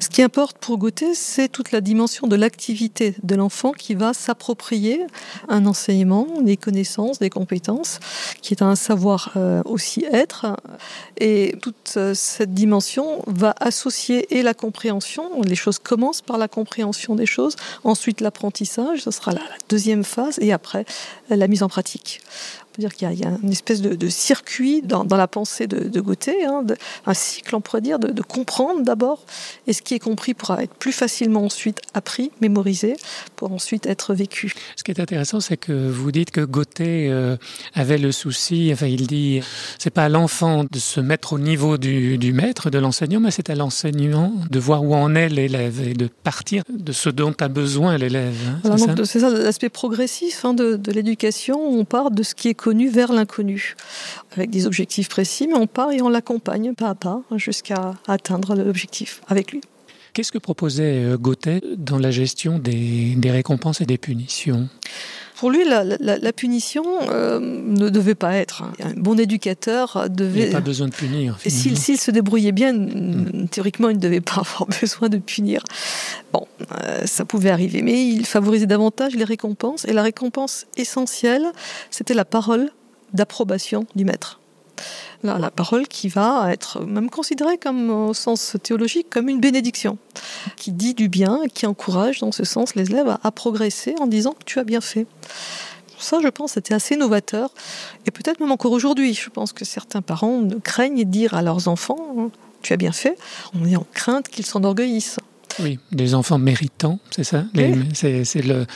Ce 0.00 0.08
qui 0.08 0.22
importe 0.22 0.58
pour 0.58 0.76
Gauthier, 0.76 1.14
c'est 1.14 1.48
toute 1.48 1.70
la 1.70 1.80
dimension 1.80 2.26
de 2.26 2.34
l'activité 2.34 3.14
de 3.22 3.36
l'enfant 3.36 3.70
qui 3.70 3.94
va 3.94 4.12
s'approprier 4.12 5.06
un 5.48 5.66
enseignement 5.66 5.99
des 6.04 6.56
connaissances, 6.56 7.18
des 7.18 7.30
compétences, 7.30 8.00
qui 8.42 8.54
est 8.54 8.62
un 8.62 8.74
savoir 8.74 9.32
euh, 9.36 9.62
aussi 9.64 10.04
être. 10.10 10.56
Et 11.18 11.56
toute 11.62 11.94
euh, 11.96 12.14
cette 12.14 12.54
dimension 12.54 13.22
va 13.26 13.54
associer 13.60 14.38
et 14.38 14.42
la 14.42 14.54
compréhension, 14.54 15.42
les 15.42 15.54
choses 15.54 15.78
commencent 15.78 16.22
par 16.22 16.38
la 16.38 16.48
compréhension 16.48 17.14
des 17.14 17.26
choses, 17.26 17.56
ensuite 17.84 18.20
l'apprentissage, 18.20 19.02
ce 19.02 19.10
sera 19.10 19.32
la 19.32 19.42
deuxième 19.68 20.04
phase, 20.04 20.38
et 20.40 20.52
après 20.52 20.84
la 21.28 21.48
mise 21.48 21.62
en 21.62 21.68
pratique 21.68 22.20
dire 22.78 22.94
qu'il 22.94 23.10
y, 23.12 23.24
a 23.24 23.30
une 23.42 23.50
espèce 23.50 23.80
de, 23.82 24.08
circuit 24.08 24.82
dans, 24.82 25.04
la 25.04 25.26
pensée 25.26 25.66
de, 25.66 25.88
de 25.88 26.00
Gauthier, 26.00 26.44
hein, 26.44 26.64
un 27.06 27.14
cycle, 27.14 27.54
on 27.56 27.60
pourrait 27.60 27.80
dire, 27.80 27.98
de, 27.98 28.22
comprendre 28.22 28.82
d'abord, 28.82 29.24
et 29.66 29.72
ce 29.72 29.82
qui 29.82 29.94
est 29.94 29.98
compris 29.98 30.34
pourra 30.34 30.62
être 30.62 30.74
plus 30.74 30.92
facilement 30.92 31.44
ensuite 31.44 31.80
appris, 31.94 32.30
mémorisé, 32.40 32.96
pour 33.36 33.52
ensuite 33.52 33.86
être 33.86 34.14
vécu. 34.14 34.54
Ce 34.76 34.84
qui 34.84 34.90
est 34.92 35.00
intéressant, 35.00 35.40
c'est 35.40 35.56
que 35.56 35.90
vous 35.90 36.12
dites 36.12 36.30
que 36.30 36.42
Gauthier 36.42 37.08
euh, 37.10 37.36
avait 37.74 37.98
le 37.98 38.12
souci, 38.12 38.70
enfin 38.72 38.86
il 38.86 39.06
dit, 39.06 39.40
c'est 39.78 39.90
pas 39.90 40.04
à 40.04 40.08
l'enfant 40.08 40.64
de 40.64 40.78
se 40.78 41.00
mettre 41.00 41.32
au 41.32 41.38
niveau 41.38 41.76
du, 41.76 42.32
maître, 42.32 42.70
de 42.70 42.78
l'enseignant, 42.78 43.20
mais 43.20 43.30
c'est 43.30 43.50
à 43.50 43.54
l'enseignant 43.54 44.32
de 44.48 44.58
voir 44.58 44.84
où 44.84 44.94
en 44.94 45.14
est 45.14 45.28
l'élève 45.28 45.80
et 45.88 45.94
de 45.94 46.06
partir 46.06 46.62
de 46.68 46.92
ce 46.92 47.10
dont 47.10 47.34
a 47.40 47.48
besoin 47.48 47.98
l'élève. 47.98 48.36
Hein, 48.64 48.76
c'est 49.04 49.20
ça, 49.20 49.30
l'aspect 49.30 49.68
progressif 49.68 50.44
hein, 50.44 50.54
de, 50.54 50.76
de 50.76 50.92
l'éducation, 50.92 51.60
on 51.60 51.84
part 51.84 52.10
de 52.10 52.22
ce 52.22 52.34
qui 52.34 52.48
est 52.48 52.54
connu 52.60 52.90
vers 52.90 53.10
l'inconnu, 53.10 53.74
avec 54.32 54.50
des 54.50 54.66
objectifs 54.66 55.08
précis, 55.08 55.48
mais 55.48 55.54
on 55.54 55.66
part 55.66 55.92
et 55.92 56.02
on 56.02 56.10
l'accompagne 56.10 56.74
pas 56.74 56.90
à 56.90 56.94
pas 56.94 57.22
jusqu'à 57.36 57.94
atteindre 58.06 58.54
l'objectif 58.54 59.22
avec 59.28 59.52
lui. 59.52 59.62
Qu'est-ce 60.12 60.30
que 60.30 60.36
proposait 60.36 61.04
euh, 61.04 61.16
Gauthier 61.16 61.62
dans 61.78 61.98
la 61.98 62.10
gestion 62.10 62.58
des, 62.58 63.16
récompenses 63.24 63.80
et 63.80 63.86
des 63.86 63.96
punitions? 63.96 64.68
Pour 65.40 65.50
lui, 65.50 65.64
la, 65.64 66.32
punition 66.34 66.84
euh, 67.08 67.40
ne 67.40 67.88
devait 67.88 68.14
pas 68.14 68.34
être. 68.34 68.62
Un 68.78 68.92
bon 68.94 69.18
éducateur 69.18 70.10
devait. 70.10 70.48
Il 70.48 70.52
pas 70.52 70.60
besoin 70.60 70.86
de 70.86 70.92
punir. 70.92 71.38
Et 71.46 71.48
s'il 71.48 71.98
se 71.98 72.10
débrouillait 72.10 72.52
bien, 72.52 72.74
hmm. 72.74 73.48
théoriquement, 73.50 73.88
il 73.88 73.96
ne 73.96 74.02
devait 74.02 74.20
pas 74.20 74.34
avoir 74.40 74.66
besoin 74.66 75.08
de 75.08 75.16
punir. 75.16 75.64
Bon, 76.34 76.46
euh, 76.72 77.06
ça 77.06 77.24
pouvait 77.24 77.48
arriver, 77.48 77.80
mais 77.80 78.06
il 78.06 78.26
favorisait 78.26 78.66
davantage 78.66 79.14
les 79.14 79.24
récompenses. 79.24 79.86
Et 79.86 79.94
la 79.94 80.02
récompense 80.02 80.66
essentielle, 80.76 81.46
c'était 81.90 82.12
la 82.12 82.26
parole 82.26 82.70
d'approbation 83.14 83.86
du 83.96 84.04
maître 84.04 84.39
la, 85.22 85.50
parole 85.50 85.86
qui 85.88 86.08
va 86.08 86.52
être 86.52 86.80
même 86.80 87.10
considérée 87.10 87.58
comme 87.58 87.90
au 87.90 88.14
sens 88.14 88.56
théologique 88.62 89.08
comme 89.10 89.28
une 89.28 89.40
bénédiction, 89.40 89.98
qui 90.56 90.72
dit 90.72 90.94
du 90.94 91.08
bien, 91.08 91.40
qui 91.52 91.66
encourage 91.66 92.20
dans 92.20 92.32
ce 92.32 92.44
sens 92.44 92.74
les 92.74 92.90
élèves 92.90 93.16
à, 93.22 93.30
progresser 93.30 93.94
en 94.00 94.06
disant 94.06 94.34
tu 94.44 94.58
as 94.58 94.64
bien 94.64 94.80
fait. 94.80 95.06
Ça, 95.98 96.18
je 96.22 96.28
pense, 96.28 96.52
c'était 96.52 96.72
assez 96.72 96.96
novateur. 96.96 97.52
Et 98.06 98.10
peut-être 98.10 98.40
même 98.40 98.52
encore 98.52 98.72
aujourd'hui, 98.72 99.12
je 99.12 99.28
pense 99.28 99.52
que 99.52 99.66
certains 99.66 100.00
parents 100.00 100.42
craignent 100.64 101.04
dire 101.04 101.34
à 101.34 101.42
leurs 101.42 101.68
enfants, 101.68 102.14
hein, 102.18 102.30
tu 102.62 102.72
as 102.72 102.76
bien 102.76 102.92
fait, 102.92 103.16
on 103.54 103.66
est 103.66 103.76
en 103.76 103.86
crainte 103.92 104.28
qu'ils 104.28 104.46
s'enorgueillissent. 104.46 105.18
Oui, 105.62 105.78
des 105.92 106.14
enfants 106.14 106.38
méritants, 106.38 106.98
c'est 107.10 107.24
ça? 107.24 107.44
C'est 107.94 108.44
le, 108.44 108.66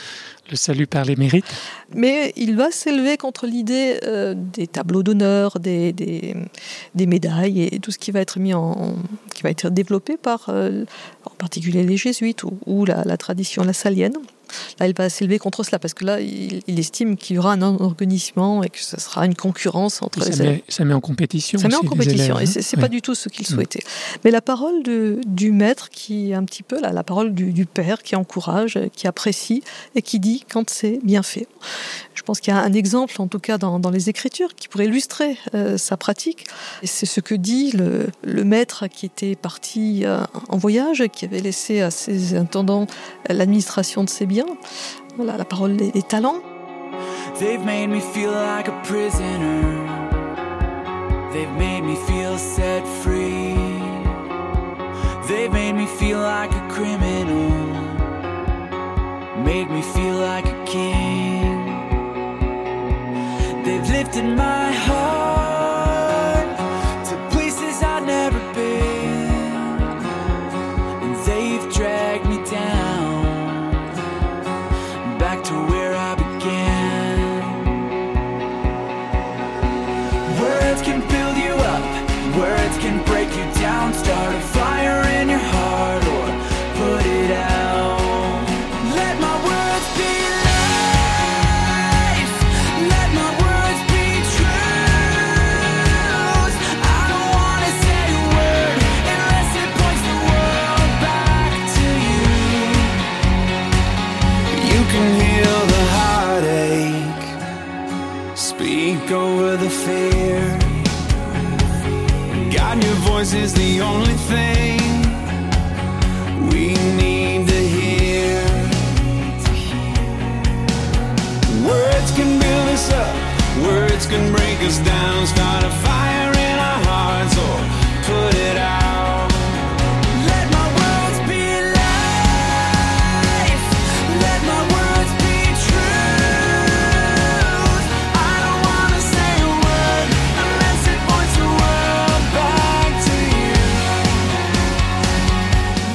le 0.49 0.55
salut 0.55 0.87
par 0.87 1.05
les 1.05 1.15
mérites. 1.15 1.45
Mais 1.93 2.33
il 2.35 2.55
va 2.55 2.71
s'élever 2.71 3.17
contre 3.17 3.47
l'idée 3.47 3.99
euh, 4.03 4.33
des 4.35 4.67
tableaux 4.67 5.03
d'honneur, 5.03 5.59
des, 5.59 5.93
des, 5.93 7.05
médailles 7.05 7.63
et 7.63 7.79
tout 7.79 7.91
ce 7.91 7.97
qui 7.97 8.11
va 8.11 8.21
être 8.21 8.39
mis 8.39 8.53
en, 8.53 8.95
qui 9.33 9.43
va 9.43 9.49
être 9.49 9.69
développé 9.69 10.17
par, 10.17 10.45
euh, 10.49 10.85
en 11.25 11.31
particulier 11.31 11.83
les 11.83 11.97
jésuites 11.97 12.43
ou, 12.65 12.85
la, 12.85 13.03
la, 13.03 13.17
tradition 13.17 13.63
lassalienne. 13.63 14.17
Là, 14.79 14.87
il 14.87 14.95
va 14.95 15.09
s'élever 15.09 15.39
contre 15.39 15.63
cela 15.63 15.79
parce 15.79 15.93
que 15.93 16.05
là, 16.05 16.19
il, 16.19 16.79
estime 16.79 17.15
qu'il 17.17 17.37
y 17.37 17.39
aura 17.39 17.53
un 17.53 17.61
organisme 17.61 18.61
et 18.63 18.69
que 18.69 18.79
ce 18.79 18.99
sera 18.99 19.25
une 19.25 19.35
concurrence 19.35 20.01
entre 20.01 20.19
les 20.19 20.41
élèves. 20.41 20.61
ça 20.67 20.83
met 20.83 20.93
en 20.93 20.99
compétition. 20.99 21.57
Ça 21.57 21.67
met 21.67 21.75
en 21.75 21.81
compétition 21.81 22.39
et 22.39 22.45
c'est 22.45 22.75
n'est 22.75 22.81
pas 22.81 22.87
du 22.87 23.01
tout 23.01 23.15
ce 23.15 23.29
qu'il 23.29 23.47
souhaitait. 23.47 23.83
Mais 24.23 24.31
la 24.31 24.41
parole 24.41 24.83
du 24.83 25.51
maître, 25.51 25.89
qui 25.89 26.31
est 26.31 26.33
un 26.33 26.43
petit 26.43 26.63
peu 26.63 26.79
là, 26.79 26.91
la 26.91 27.03
parole 27.03 27.33
du, 27.33 27.65
père, 27.65 28.03
qui 28.03 28.15
encourage, 28.15 28.79
qui 28.95 29.07
apprécie 29.07 29.63
et 29.95 30.01
qui 30.01 30.19
dit 30.19 30.43
quand 30.49 30.69
c'est 30.69 30.99
bien 31.03 31.23
fait. 31.23 31.47
Je 32.13 32.21
pense 32.21 32.39
qu'il 32.39 32.53
y 32.53 32.57
a 32.57 32.59
un 32.59 32.73
exemple, 32.73 33.21
en 33.21 33.27
tout 33.27 33.39
cas 33.39 33.57
dans, 33.57 33.89
les 33.91 34.09
Écritures, 34.09 34.55
qui 34.55 34.67
pourrait 34.67 34.85
illustrer 34.85 35.37
euh, 35.53 35.77
sa 35.77 35.97
pratique. 35.97 36.45
Et 36.81 36.87
c'est 36.87 37.05
ce 37.05 37.19
que 37.19 37.35
dit 37.35 37.71
le, 37.71 38.07
le, 38.23 38.43
maître 38.43 38.87
qui 38.87 39.05
était 39.05 39.35
parti 39.35 40.05
euh, 40.05 40.19
en 40.49 40.57
voyage, 40.57 41.03
qui 41.11 41.25
avait 41.25 41.39
laissé 41.39 41.81
à 41.81 41.91
ses 41.91 42.35
intendants 42.35 42.87
l'administration 43.29 44.03
de 44.03 44.09
ses 44.09 44.25
biens 44.25 44.44
voilà 45.15 45.37
la 45.37 45.45
parole 45.45 45.77
des, 45.77 46.03
talents. 46.03 46.41
They've 47.39 47.63
made 47.63 47.87
me 47.87 47.99
feel 47.99 48.31
like 48.31 48.67
a 48.67 48.81
prisoner. 48.83 49.61
They've 51.33 51.55
made 51.57 51.81
me 51.81 51.95
feel 52.07 52.37
set 52.37 52.85
free. 53.01 53.55
They've 55.27 55.51
made 55.51 55.73
me 55.73 55.85
feel 55.85 56.19
like 56.19 56.51
a 56.51 56.67
criminal. 56.69 57.51
Made 59.43 59.69
me 59.69 59.81
feel 59.81 60.15
like 60.15 60.45
a 60.45 60.65
king. 60.65 61.65
They've 63.63 63.89
lifted 63.89 64.25
my 64.25 64.71
heart 64.71 65.24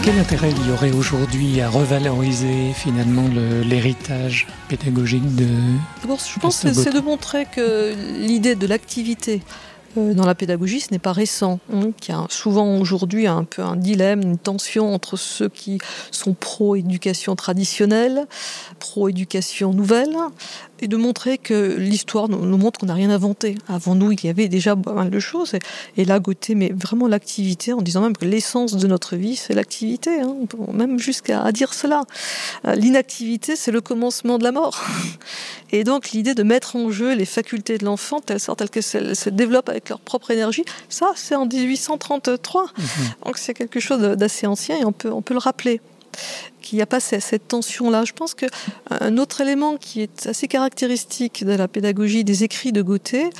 Quel 0.02 0.18
intérêt 0.18 0.50
il 0.50 0.66
y 0.68 0.70
aurait 0.72 0.92
aujourd'hui 0.92 1.60
à 1.60 1.68
revaloriser 1.68 2.72
finalement 2.74 3.28
le- 3.28 3.60
l'héritage 3.62 4.46
pédagogique 4.68 5.34
de... 5.36 5.46
D'abord, 6.00 6.18
je 6.18 6.40
pense 6.40 6.60
que 6.60 6.72
c'est 6.72 6.92
de 6.92 7.00
montrer 7.00 7.44
que 7.44 7.94
l'idée 8.18 8.54
de 8.54 8.66
l'activité 8.66 9.42
dans 9.96 10.26
la 10.26 10.34
pédagogie, 10.34 10.80
ce 10.80 10.88
n'est 10.92 10.98
pas 10.98 11.12
récent. 11.12 11.58
hein, 11.72 11.90
qu'il 12.00 12.14
y 12.14 12.18
a 12.18 12.26
souvent 12.28 12.78
aujourd'hui 12.78 13.26
un 13.26 13.44
peu 13.44 13.62
un 13.62 13.76
dilemme, 13.76 14.22
une 14.22 14.38
tension 14.38 14.94
entre 14.94 15.16
ceux 15.16 15.48
qui 15.48 15.78
sont 16.10 16.34
pro-éducation 16.34 17.36
traditionnelle, 17.36 18.26
pro-éducation 18.78 19.72
nouvelle, 19.72 20.16
et 20.82 20.88
de 20.88 20.96
montrer 20.96 21.36
que 21.38 21.76
l'histoire 21.76 22.28
nous, 22.28 22.56
montre 22.56 22.80
qu'on 22.80 22.86
n'a 22.86 22.94
rien 22.94 23.10
inventé. 23.10 23.56
Avant 23.68 23.94
nous, 23.94 24.12
il 24.12 24.24
y 24.24 24.28
avait 24.28 24.48
déjà 24.48 24.74
pas 24.74 24.92
mal 24.94 25.10
de 25.10 25.20
choses. 25.20 25.54
Et, 25.96 26.04
là, 26.04 26.20
Gauthier 26.20 26.54
met 26.54 26.72
vraiment 26.74 27.06
l'activité 27.06 27.72
en 27.72 27.82
disant 27.82 28.00
même 28.00 28.16
que 28.16 28.24
l'essence 28.24 28.76
de 28.76 28.86
notre 28.86 29.16
vie, 29.16 29.36
c'est 29.36 29.52
l'activité. 29.54 30.20
hein, 30.20 30.34
même 30.72 30.98
jusqu'à 30.98 31.50
dire 31.52 31.74
cela. 31.74 32.04
Euh, 32.66 32.74
L'inactivité, 32.74 33.56
c'est 33.56 33.72
le 33.72 33.80
commencement 33.82 34.38
de 34.38 34.44
la 34.44 34.52
mort. 34.52 34.82
Et 35.72 35.84
donc 35.84 36.10
l'idée 36.10 36.34
de 36.34 36.42
mettre 36.42 36.76
en 36.76 36.90
jeu 36.90 37.14
les 37.14 37.24
facultés 37.26 37.78
de 37.78 37.84
l'enfant, 37.84 38.20
telle 38.20 38.40
sorte 38.40 38.68
qu'elles 38.70 38.82
se, 38.82 39.14
se 39.14 39.30
développent 39.30 39.68
avec 39.68 39.79
leur 39.88 40.00
propre 40.00 40.30
énergie, 40.30 40.64
ça 40.88 41.12
c'est 41.16 41.34
en 41.34 41.46
1833. 41.46 42.66
Donc 43.24 43.38
c'est 43.38 43.54
quelque 43.54 43.80
chose 43.80 44.00
d'assez 44.00 44.46
ancien 44.46 44.76
et 44.78 44.84
on 44.84 44.92
peut, 44.92 45.10
on 45.12 45.22
peut 45.22 45.34
le 45.34 45.38
rappeler. 45.40 45.80
Qu'il 46.60 46.76
n'y 46.76 46.82
a 46.82 46.86
pas 46.86 46.98
ce- 47.00 47.20
cette 47.20 47.46
tension-là. 47.48 48.04
Je 48.04 48.12
pense 48.12 48.34
qu'un 48.34 49.16
autre 49.16 49.40
élément 49.40 49.76
qui 49.76 50.02
est 50.02 50.26
assez 50.26 50.48
caractéristique 50.48 51.44
de 51.44 51.52
la 51.52 51.68
pédagogie 51.68 52.24
des 52.24 52.42
écrits 52.44 52.72
de 52.72 52.82
Gauthier, 52.82 53.30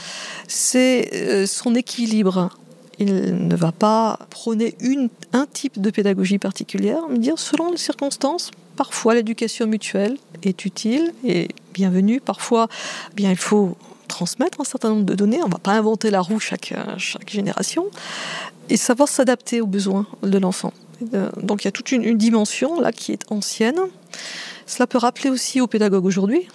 c'est 0.48 1.10
euh, 1.14 1.46
son 1.46 1.74
équilibre. 1.74 2.50
Il 2.98 3.48
ne 3.48 3.56
va 3.56 3.72
pas 3.72 4.18
prôner 4.30 4.76
une, 4.80 5.08
un 5.32 5.46
type 5.46 5.80
de 5.80 5.90
pédagogie 5.90 6.38
particulière, 6.38 7.00
mais 7.10 7.18
dire 7.18 7.38
selon 7.38 7.70
les 7.72 7.76
circonstances, 7.78 8.50
parfois 8.76 9.14
l'éducation 9.14 9.66
mutuelle 9.66 10.16
est 10.42 10.64
utile 10.64 11.12
et 11.24 11.48
bienvenue, 11.74 12.20
parfois 12.20 12.68
eh 13.10 13.14
bien, 13.14 13.30
il 13.30 13.36
faut 13.38 13.76
transmettre 14.10 14.60
un 14.60 14.64
certain 14.64 14.90
nombre 14.90 15.04
de 15.04 15.14
données, 15.14 15.40
on 15.42 15.46
ne 15.46 15.52
va 15.52 15.58
pas 15.58 15.72
inventer 15.72 16.10
la 16.10 16.20
roue 16.20 16.40
chaque, 16.40 16.72
euh, 16.72 16.98
chaque 16.98 17.30
génération, 17.30 17.86
et 18.68 18.76
savoir 18.76 19.08
s'adapter 19.08 19.60
aux 19.60 19.66
besoins 19.66 20.06
de 20.22 20.38
l'enfant. 20.38 20.72
Donc 21.38 21.62
il 21.62 21.66
y 21.66 21.68
a 21.68 21.72
toute 21.72 21.92
une, 21.92 22.18
dimension 22.18 22.78
là 22.78 22.92
qui 22.92 23.12
est 23.12 23.24
ancienne. 23.30 23.80
Cela 24.66 24.86
peut 24.86 24.98
rappeler 24.98 25.30
aussi 25.30 25.60
aux 25.60 25.66
pédagogues 25.66 26.04
aujourd'hui, 26.04 26.46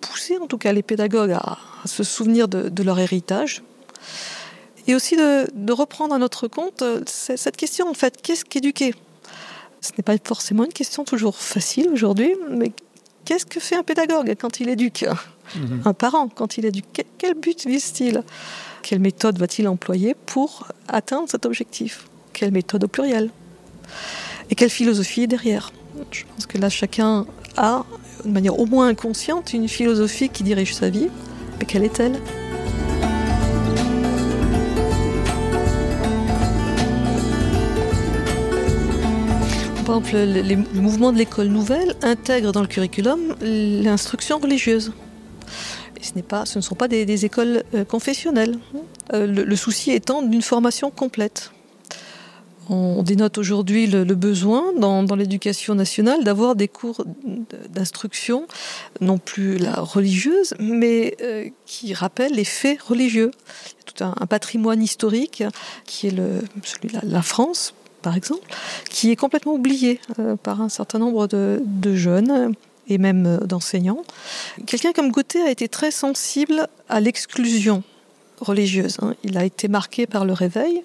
pousser 0.00 0.36
en 0.38 0.46
tout 0.46 0.58
cas 0.58 0.72
les 0.72 0.82
pédagogues 0.82 1.30
à, 1.32 1.58
se 1.84 2.02
souvenir 2.02 2.48
de, 2.48 2.82
leur 2.82 2.98
héritage, 2.98 3.62
et 4.86 4.94
aussi 4.94 5.16
de, 5.16 5.72
reprendre 5.72 6.14
à 6.14 6.18
notre 6.18 6.48
compte 6.48 6.82
euh, 6.82 7.02
cette 7.06 7.56
question 7.56 7.88
en 7.88 7.94
fait, 7.94 8.20
qu'est-ce 8.20 8.44
qu'éduquer? 8.44 8.94
Ce 9.80 9.92
n'est 9.96 10.02
pas 10.02 10.16
forcément 10.24 10.64
une 10.64 10.72
question 10.72 11.04
toujours 11.04 11.36
facile 11.36 11.88
aujourd'hui, 11.88 12.34
mais 12.50 12.72
qu'est-ce 13.24 13.46
que 13.46 13.60
fait 13.60 13.76
un 13.76 13.82
pédagogue 13.82 14.34
quand 14.40 14.60
il 14.60 14.68
éduque? 14.68 15.06
Mhm. 15.56 15.82
Un 15.84 15.92
parent 15.92 16.28
quand 16.28 16.56
il 16.58 16.64
éduque 16.64 16.84
Que- 16.92 17.02
Quel 17.18 17.34
but 17.34 17.66
vise-t-il? 17.66 18.22
Quelle 18.82 19.00
méthode 19.00 19.38
va-t-il 19.38 19.66
employer 19.68 20.14
pour 20.26 20.68
atteindre 20.88 21.28
cet 21.28 21.46
objectif? 21.46 22.06
Quelle 22.32 22.50
méthode 22.52 22.84
au 22.84 22.88
pluriel? 22.88 23.30
Et 24.50 24.54
quelle 24.54 24.70
philosophie 24.70 25.22
est 25.22 25.26
derrière? 25.26 25.72
Je 26.10 26.24
pense 26.34 26.46
que 26.46 26.58
là, 26.58 26.68
chacun 26.68 27.24
a, 27.56 27.84
de 28.24 28.30
manière 28.30 28.58
au 28.58 28.66
moins 28.66 28.88
inconsciente, 28.88 29.52
une 29.52 29.68
philosophie 29.68 30.28
qui 30.28 30.42
dirige 30.42 30.74
sa 30.74 30.90
vie. 30.90 31.08
Mais 31.60 31.66
quelle 31.66 31.84
est-elle? 31.84 32.18
Par 39.86 39.96
exemple, 39.98 40.16
le 40.16 40.80
mouvement 40.80 41.12
de 41.12 41.18
l'école 41.18 41.48
nouvelle 41.48 41.94
intègre 42.02 42.52
dans 42.52 42.62
le 42.62 42.66
curriculum 42.66 43.20
l'instruction 43.42 44.38
religieuse. 44.38 44.92
Ce, 46.04 46.58
ne 46.58 46.62
sont 46.62 46.74
pas 46.74 46.88
des, 46.88 47.24
écoles 47.24 47.64
euh, 47.74 47.84
confessionnelles. 47.84 48.58
Euh, 49.12 49.26
le, 49.26 49.56
souci 49.56 49.90
étant 49.90 50.22
d'une 50.22 50.42
formation 50.42 50.90
complète. 50.90 51.50
On 52.68 53.02
dénote 53.02 53.36
aujourd'hui 53.38 53.86
le, 53.86 54.04
besoin 54.04 54.72
dans, 54.78 55.02
l'éducation 55.16 55.74
nationale 55.74 56.24
d'avoir 56.24 56.56
des 56.56 56.68
cours 56.68 57.04
d'instruction, 57.68 58.46
non 59.00 59.18
plus 59.18 59.58
la 59.58 59.80
religieuse, 59.80 60.54
mais 60.58 61.16
euh, 61.22 61.48
qui 61.66 61.94
rappellent 61.94 62.34
les 62.34 62.44
faits 62.44 62.80
religieux. 62.80 63.30
Il 63.34 64.00
y 64.00 64.04
a 64.04 64.14
tout 64.14 64.22
un, 64.22 64.26
patrimoine 64.26 64.82
historique 64.82 65.42
qui 65.84 66.06
est 66.06 66.16
celui 66.62 66.88
de 66.88 66.98
la, 67.02 67.22
France, 67.22 67.74
par 68.02 68.16
exemple, 68.16 68.46
qui 68.88 69.10
est 69.10 69.16
complètement 69.16 69.54
oublié 69.54 70.00
par 70.42 70.62
un 70.62 70.70
certain 70.70 70.98
nombre 70.98 71.26
de 71.26 71.94
jeunes 71.94 72.54
et 72.88 72.98
même 72.98 73.26
euh, 73.26 73.38
d'enseignants. 73.46 74.02
Quelqu'un 74.66 74.92
comme 74.92 75.10
Gauthier 75.10 75.42
a 75.42 75.50
été 75.50 75.68
très 75.68 75.90
sensible 75.90 76.68
à 76.88 77.00
l'exclusion 77.00 77.82
religieuse. 78.40 78.96
hein. 79.00 79.14
Il 79.22 79.38
a 79.38 79.44
été 79.44 79.68
marqué 79.68 80.06
par 80.06 80.24
le 80.24 80.32
réveil 80.32 80.82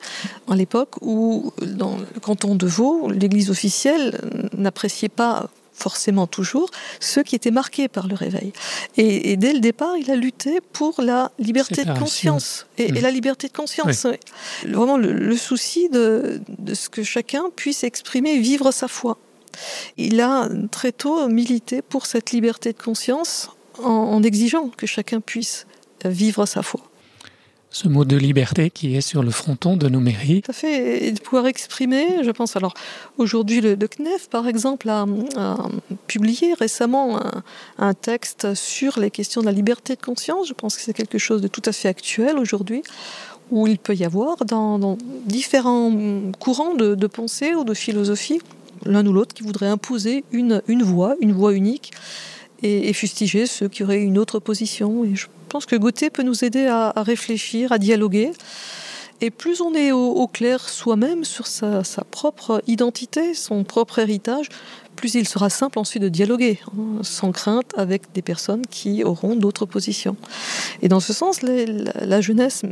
à 0.50 0.56
l'époque 0.56 0.96
où, 1.02 1.52
dans 1.62 1.98
le 1.98 2.20
canton 2.20 2.56
de 2.56 2.68
Vaud, 2.68 3.10
l'église 3.12 3.50
officielle 3.50 4.20
n'appréciait 4.58 5.10
pas 5.10 5.50
forcément 5.74 6.28
toujours 6.28 6.70
ceux 7.00 7.24
qui 7.24 7.36
étaient 7.38 7.52
marqués 7.52 7.88
par 7.88 8.08
le 8.08 8.14
réveil. 8.16 8.52
Et, 8.98 9.32
et 9.32 9.38
dès 9.38 9.54
le 9.54 9.62
départ, 9.62 9.96
il 9.98 10.12
a 10.12 10.16
lutté 10.16 10.60
pour 10.74 11.02
la 11.02 11.32
liberté 11.40 11.86
de 11.86 11.98
conscience. 11.98 12.66
Et, 12.78 12.92
Mm. 12.92 12.98
et 12.98 13.02
la 13.02 13.12
liberté 13.12 13.48
de 13.48 13.54
conscience. 13.54 14.06
oui. 14.06 14.18
Vraiment 14.72 14.98
le, 14.98 15.14
le 15.14 15.38
souci 15.38 15.88
de, 15.90 16.42
de 16.60 16.74
ce 16.74 16.90
que 16.90 17.02
chacun 17.04 17.46
puisse 17.56 17.84
exprimer 17.86 18.32
et 18.36 18.40
vivre 18.40 18.72
sa 18.72 18.88
foi. 18.90 19.18
Il 19.98 20.22
a 20.22 20.50
très 20.72 20.92
tôt 20.92 21.28
milité 21.28 21.82
pour 21.82 22.06
cette 22.06 22.32
liberté 22.32 22.74
de 22.74 22.82
conscience 22.82 23.50
en, 23.84 23.90
en 23.90 24.24
exigeant 24.24 24.70
que 24.70 24.88
chacun 24.88 25.22
puisse 25.22 25.66
vivre 26.06 26.46
sa 26.46 26.62
foi. 26.62 26.82
Ce 27.72 27.88
mot 27.88 28.04
de 28.04 28.18
liberté 28.18 28.72
qui 28.72 28.96
est 28.96 29.02
sur 29.02 29.22
le 29.22 29.30
fronton 29.30 29.78
de 29.78 29.88
nos 29.90 30.00
mairies. 30.00 30.42
Tout 30.42 30.50
à 30.50 30.54
fait, 30.56 31.06
et 31.06 31.12
de 31.12 31.20
pouvoir 31.20 31.46
exprimer, 31.46 32.24
je 32.24 32.32
pense, 32.32 32.56
alors 32.56 32.74
aujourd'hui 33.20 33.62
le, 33.62 33.76
le 33.76 33.88
CNEF 33.88 34.28
par 34.28 34.48
exemple 34.48 34.90
a, 34.90 35.06
a 35.38 35.58
publié 36.08 36.56
récemment 36.56 37.24
un, 37.24 37.44
un 37.78 37.94
texte 37.94 38.56
sur 38.56 39.00
les 39.00 39.12
questions 39.12 39.42
de 39.42 39.46
la 39.46 39.52
liberté 39.52 39.96
de 39.96 40.02
conscience, 40.02 40.48
je 40.48 40.54
pense 40.54 40.78
que 40.78 40.82
c'est 40.82 40.96
quelque 40.96 41.20
chose 41.20 41.44
de 41.44 41.48
tout 41.48 41.62
à 41.64 41.72
fait 41.72 41.90
actuel 41.90 42.40
aujourd'hui, 42.40 42.82
où 43.52 43.68
il 43.68 43.78
peut 43.78 43.96
y 43.96 44.04
avoir 44.04 44.46
dans, 44.46 44.80
dans 44.80 44.98
différents 45.28 45.92
courants 46.40 46.74
de, 46.74 46.96
de 46.96 47.08
pensée 47.08 47.54
ou 47.54 47.64
de 47.64 47.76
philosophie, 47.76 48.42
l'un 48.86 49.06
ou 49.06 49.14
l'autre 49.14 49.34
qui 49.34 49.44
voudrait 49.44 49.68
imposer 49.68 50.24
une, 50.32 50.62
une 50.68 50.84
voie, 50.84 51.16
une 51.22 51.34
voie 51.34 51.54
unique, 51.54 51.92
et, 52.62 52.94
fustiger 52.94 53.46
ceux 53.46 53.68
qui 53.68 53.84
auraient 53.84 54.02
une 54.02 54.18
autre 54.18 54.40
position. 54.40 55.06
Et 55.06 55.16
je 55.16 55.28
pense 55.48 55.66
que 55.66 55.76
Gauthier 55.76 56.10
peut 56.10 56.24
nous 56.24 56.44
aider 56.44 56.68
à, 56.68 56.94
réfléchir, 56.98 57.72
à 57.72 57.78
dialoguer. 57.78 58.32
Et 59.22 59.32
plus 59.32 59.62
on 59.62 59.74
est 59.74 59.92
au, 59.92 60.28
clair 60.28 60.68
soi-même 60.68 61.26
sur 61.26 61.48
sa, 61.48 61.84
sa 61.84 62.04
propre 62.04 62.62
identité, 62.68 63.34
son 63.34 63.64
propre 63.64 64.00
héritage, 64.00 64.48
plus 64.96 65.16
il 65.16 65.28
sera 65.28 65.50
simple 65.50 65.80
ensuite 65.80 66.04
de 66.04 66.10
dialoguer, 66.10 66.60
hein, 66.68 67.00
sans 67.04 67.32
crainte, 67.32 67.74
avec 67.78 68.12
des 68.14 68.22
personnes 68.22 68.64
qui 68.70 69.04
auront 69.04 69.36
d'autres 69.36 69.66
positions. 69.66 70.18
Et 70.82 70.90
dans 70.90 71.00
ce 71.00 71.14
sens, 71.14 71.42
la, 71.42 72.22
jeunesse 72.22 72.64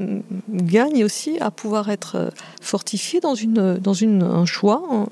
gagne 0.49 1.05
aussi 1.05 1.37
à 1.39 1.51
pouvoir 1.51 1.89
être 1.89 2.31
fortifiée 2.61 3.21
dans, 3.21 3.35
une, 3.35 3.77
dans 3.77 3.93
une, 3.93 4.23
un 4.23 4.45
choix 4.45 4.83
hein, 4.91 5.05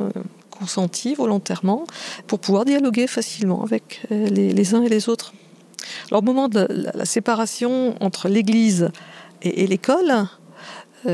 consenti 0.57 1.15
volontairement 1.15 1.85
pour 2.27 2.39
pouvoir 2.39 2.65
dialoguer 2.65 3.07
facilement 3.07 3.63
avec 3.63 4.01
euh, 4.11 4.27
les, 4.27 4.75
uns 4.75 4.83
et 4.83 4.89
les 4.89 5.09
autres. 5.09 5.33
Alors 6.09 6.21
au 6.21 6.25
moment 6.25 6.47
de 6.49 6.67
la, 6.69 7.05
séparation 7.05 7.95
entre 8.01 8.27
l'Église 8.27 8.89
et, 9.41 9.67
l'école, 9.67 10.27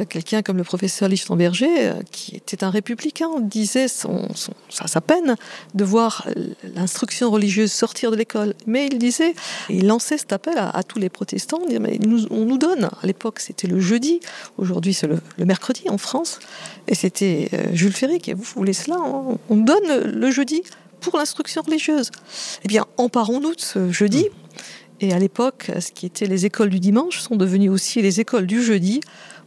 quelqu'un 0.10 0.42
comme 0.42 0.58
le 0.58 0.64
professeur 0.64 1.10
Lichtenberger, 1.10 1.90
euh, 1.90 1.94
qui 2.12 2.36
était 2.36 2.64
un 2.64 2.70
républicain, 2.70 3.30
disait 3.40 3.88
son, 3.88 4.28
sa, 4.70 5.02
peine 5.02 5.36
de 5.74 5.84
voir 5.84 6.28
l'instruction 6.76 7.32
religieuse 7.32 7.72
sortir 7.72 8.12
de 8.12 8.16
l'école. 8.16 8.54
Mais 8.68 8.88
il 8.88 8.98
disait, 8.98 9.34
il 9.70 9.88
lançait 9.88 10.18
cet 10.18 10.34
appel 10.34 10.54
à, 10.58 10.84
tous 10.84 11.00
les 11.00 11.10
protestants, 11.10 11.62
mais 11.80 12.00
on 12.30 12.46
nous 12.46 12.58
donne, 12.58 12.86
à 12.86 13.06
l'époque 13.08 13.40
c'était 13.40 13.68
le 13.68 13.80
jeudi, 13.80 14.20
aujourd'hui 14.58 14.94
c'est 14.94 15.08
le, 15.08 15.20
mercredi 15.46 15.90
en 15.90 15.98
France, 15.98 16.40
et 16.88 16.96
c'était 16.96 17.50
Jules 17.74 17.94
Ferry 17.94 18.20
qui 18.20 18.34
vous 18.34 18.44
voulez 18.56 18.74
cela, 18.74 18.98
on, 19.00 19.40
on 19.50 19.58
donne 19.58 20.04
le 20.04 20.32
jeudi 20.32 20.64
pour 21.02 21.18
l'instruction 21.18 21.62
religieuse. 21.64 22.12
Eh 22.64 22.68
bien, 22.68 22.86
emparons-nous 22.98 23.56
de 23.56 23.62
ce 23.62 23.92
jeudi. 23.92 24.28
Et 25.02 25.14
à 25.14 25.20
l'époque, 25.20 25.72
ce 25.80 25.92
qui 25.92 26.06
était 26.06 26.28
les 26.28 26.46
écoles 26.46 26.70
du 26.70 26.80
dimanche 26.80 27.20
sont 27.20 27.36
devenues 27.36 27.70
aussi 27.70 28.02
les 28.02 28.20
écoles 28.20 28.46
du 28.46 28.64
jeudi 28.64 29.02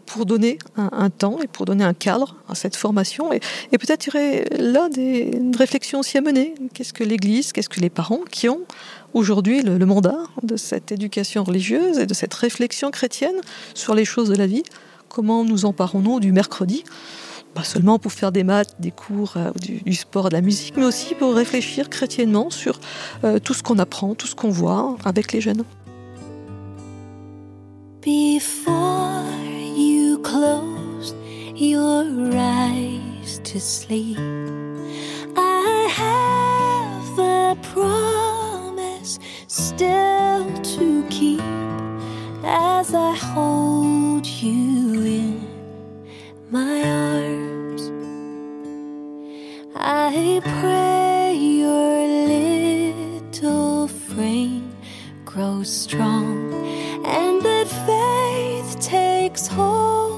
pour 0.06 0.26
donner 0.26 0.58
un, 0.76 1.10
temps 1.10 1.38
et 1.42 1.46
pour 1.46 1.64
donner 1.64 1.84
un 1.84 1.94
cadre 1.94 2.36
à 2.48 2.54
cette 2.54 2.76
formation. 2.76 3.32
Et, 3.32 3.40
peut-être 3.70 4.06
y 4.06 4.10
aurait 4.10 4.44
là 4.58 4.88
des, 4.88 5.30
une 5.34 5.56
réflexion 5.56 6.00
aussi 6.00 6.18
à 6.18 6.20
mener. 6.20 6.54
Qu'est-ce 6.72 6.92
que 6.92 7.04
l'Église, 7.04 7.52
qu'est-ce 7.52 7.68
que 7.68 7.80
les 7.80 7.90
parents 7.90 8.20
qui 8.30 8.48
ont 8.48 8.60
aujourd'hui 9.12 9.62
le, 9.62 9.84
mandat 9.84 10.18
de 10.42 10.56
cette 10.56 10.92
éducation 10.92 11.44
religieuse 11.44 11.98
et 11.98 12.06
de 12.06 12.14
cette 12.14 12.34
réflexion 12.34 12.90
chrétienne 12.90 13.36
sur 13.74 13.94
les 13.94 14.04
choses 14.04 14.28
de 14.28 14.36
la 14.36 14.46
vie? 14.46 14.62
Comment 15.08 15.44
nous 15.44 15.64
emparons-nous 15.64 16.20
du 16.20 16.32
mercredi? 16.32 16.84
Pas 17.54 17.64
seulement 17.64 18.00
pour 18.00 18.10
faire 18.12 18.32
des 18.32 18.42
maths, 18.42 18.74
des 18.80 18.90
cours, 18.90 19.34
euh, 19.36 19.52
du, 19.60 19.94
sport, 19.94 20.28
de 20.28 20.34
la 20.34 20.40
musique, 20.40 20.76
mais 20.76 20.84
aussi 20.84 21.14
pour 21.14 21.34
réfléchir 21.34 21.88
chrétiennement 21.88 22.50
sur 22.50 22.80
euh, 23.22 23.38
tout 23.38 23.54
ce 23.54 23.62
qu'on 23.62 23.78
apprend, 23.78 24.16
tout 24.16 24.26
ce 24.26 24.34
qu'on 24.34 24.50
voit 24.50 24.96
avec 25.04 25.32
les 25.32 25.40
jeunes. 25.40 25.62
Close 30.24 31.14
your 31.54 32.04
eyes 32.34 33.38
to 33.44 33.60
sleep, 33.60 34.18
I 35.36 35.88
have 36.02 37.18
a 37.18 37.56
promise 37.62 39.20
still 39.46 40.50
to 40.76 41.06
keep 41.10 41.40
as 42.42 42.94
I 42.94 43.14
hold 43.14 44.26
you 44.26 45.02
in 45.20 45.46
my 46.50 46.82
arms. 46.90 47.82
I 49.76 50.40
pray 50.60 51.34
your 51.34 52.08
little 52.32 53.88
frame 53.88 54.74
grows 55.26 55.70
strong 55.70 56.52
and 57.04 57.42
that 57.42 57.68
faith 57.86 58.80
takes 58.80 59.46
hold 59.46 60.13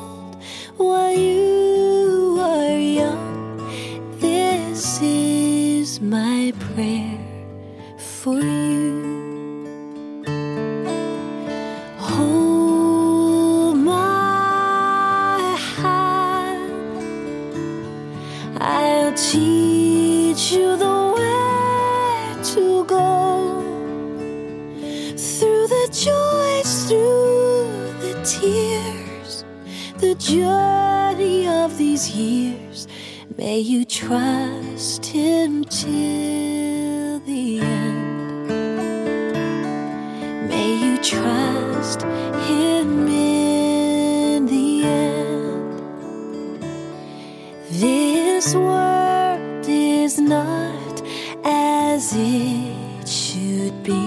as 51.97 52.13
it 52.15 53.09
should 53.09 53.83
be, 53.83 54.05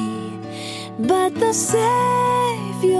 but 0.99 1.33
the 1.33 1.51
Savior 1.51 2.99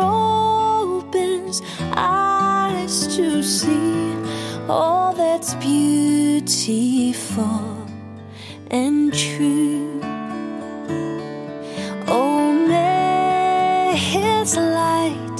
opens 0.00 1.60
eyes 1.92 3.06
to 3.16 3.42
see 3.42 4.16
all 4.66 5.12
that's 5.12 5.52
beautiful 5.56 6.56
and 8.70 9.12
true. 9.12 10.00
Oh, 12.08 12.50
may 12.66 13.94
His 13.94 14.56
light 14.56 15.38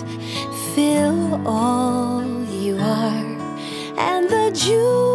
fill 0.75 1.41
all 1.49 2.23
you 2.63 2.77
are, 2.77 3.25
and 3.97 4.29
the 4.29 4.51
jewel 4.53 5.10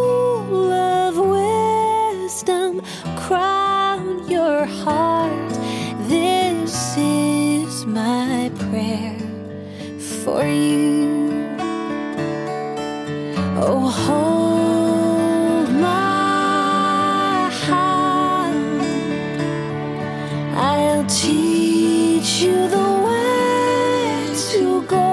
for 10.26 10.42
you. 10.42 11.30
Oh, 13.64 13.86
hold 14.04 15.68
my 15.70 17.48
hand. 17.64 18.82
I'll 20.56 21.06
teach 21.06 22.30
you 22.42 22.58
the 22.76 22.88
way 23.06 24.34
to 24.50 24.62
go 24.96 25.12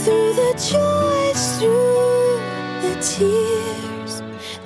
through 0.00 0.32
the 0.42 0.52
joys, 0.70 1.42
through 1.58 2.38
the 2.86 2.94
tears, 3.10 4.12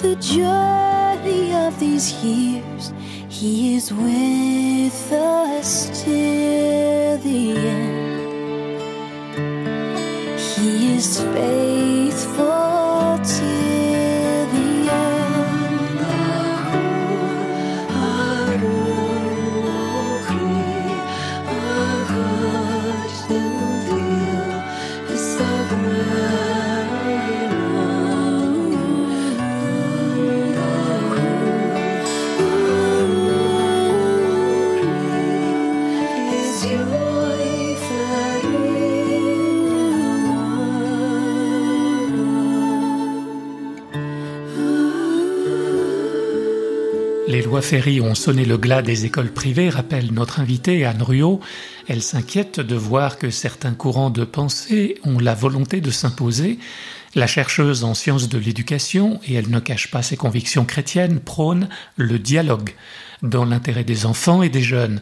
the 0.04 0.14
journey 0.16 1.54
of 1.54 1.72
these 1.80 2.06
years. 2.22 2.92
He 3.30 3.76
is 3.76 3.90
with 3.94 5.12
us 5.12 5.70
till 6.04 7.16
the 7.28 7.40
end. 7.56 7.85
baby. 11.36 11.85
Lois 47.56 47.62
Ferry 47.62 48.02
ont 48.02 48.14
sonné 48.14 48.44
le 48.44 48.58
glas 48.58 48.82
des 48.82 49.06
écoles 49.06 49.32
privées, 49.32 49.70
rappelle 49.70 50.12
notre 50.12 50.40
invitée 50.40 50.84
Anne 50.84 51.00
Ruot. 51.00 51.40
Elle 51.88 52.02
s'inquiète 52.02 52.60
de 52.60 52.76
voir 52.76 53.16
que 53.16 53.30
certains 53.30 53.72
courants 53.72 54.10
de 54.10 54.24
pensée 54.24 54.98
ont 55.04 55.18
la 55.18 55.34
volonté 55.34 55.80
de 55.80 55.90
s'imposer. 55.90 56.58
La 57.14 57.26
chercheuse 57.26 57.82
en 57.82 57.94
sciences 57.94 58.28
de 58.28 58.36
l'éducation, 58.36 59.20
et 59.26 59.32
elle 59.32 59.48
ne 59.48 59.58
cache 59.58 59.90
pas 59.90 60.02
ses 60.02 60.18
convictions 60.18 60.66
chrétiennes, 60.66 61.18
prône 61.18 61.70
le 61.96 62.18
dialogue 62.18 62.74
dans 63.22 63.46
l'intérêt 63.46 63.84
des 63.84 64.04
enfants 64.04 64.42
et 64.42 64.50
des 64.50 64.60
jeunes. 64.60 65.00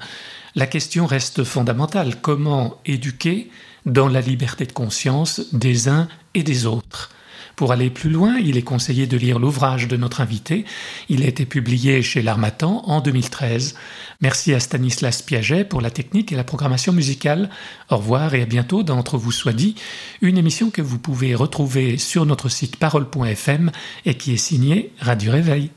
La 0.55 0.69
question 0.69 1.07
reste 1.07 1.43
fondamentale. 1.43 2.21
Comment 2.23 2.79
éduquer 2.87 3.51
dans 3.85 4.07
la 4.07 4.21
liberté 4.21 4.65
de 4.65 4.73
conscience 4.73 5.41
des 5.53 5.89
uns 5.89 6.07
et 6.35 6.45
des 6.45 6.67
autres? 6.67 7.11
Pour 7.57 7.73
aller 7.73 7.91
plus 7.91 8.11
loin, 8.11 8.39
il 8.39 8.57
est 8.57 8.63
conseillé 8.63 9.07
de 9.07 9.17
lire 9.17 9.39
l'ouvrage 9.39 9.89
de 9.89 9.97
notre 9.97 10.21
invité. 10.21 10.65
Il 11.09 11.23
a 11.23 11.27
été 11.27 11.47
publié 11.47 12.03
chez 12.03 12.23
l'Armatan 12.23 12.83
en 12.87 13.01
2013. 13.01 13.75
Merci 14.21 14.55
à 14.55 14.61
Stanislas 14.61 15.23
Piaget 15.23 15.65
pour 15.65 15.81
la 15.81 15.91
technique 15.91 16.33
et 16.33 16.37
la 16.37 16.45
programmation 16.45 16.93
musicale. 16.93 17.51
Au 17.91 17.99
revoir 17.99 18.35
et 18.35 18.43
à 18.43 18.47
bientôt 18.47 18.83
dans 18.83 18.99
Entre 19.05 19.19
vous 19.19 19.33
soit 19.33 19.53
dit, 19.53 19.75
une 20.23 20.39
émission 20.39 20.71
que 20.71 20.81
vous 20.81 20.99
pouvez 20.99 21.35
retrouver 21.35 21.99
sur 21.99 22.25
notre 22.25 22.49
site 22.49 22.77
parole.fm 22.77 23.71
et 24.07 24.15
qui 24.15 24.33
est 24.33 24.39
signée 24.39 24.93
Radio 25.01 25.33
Réveil. 25.33 25.71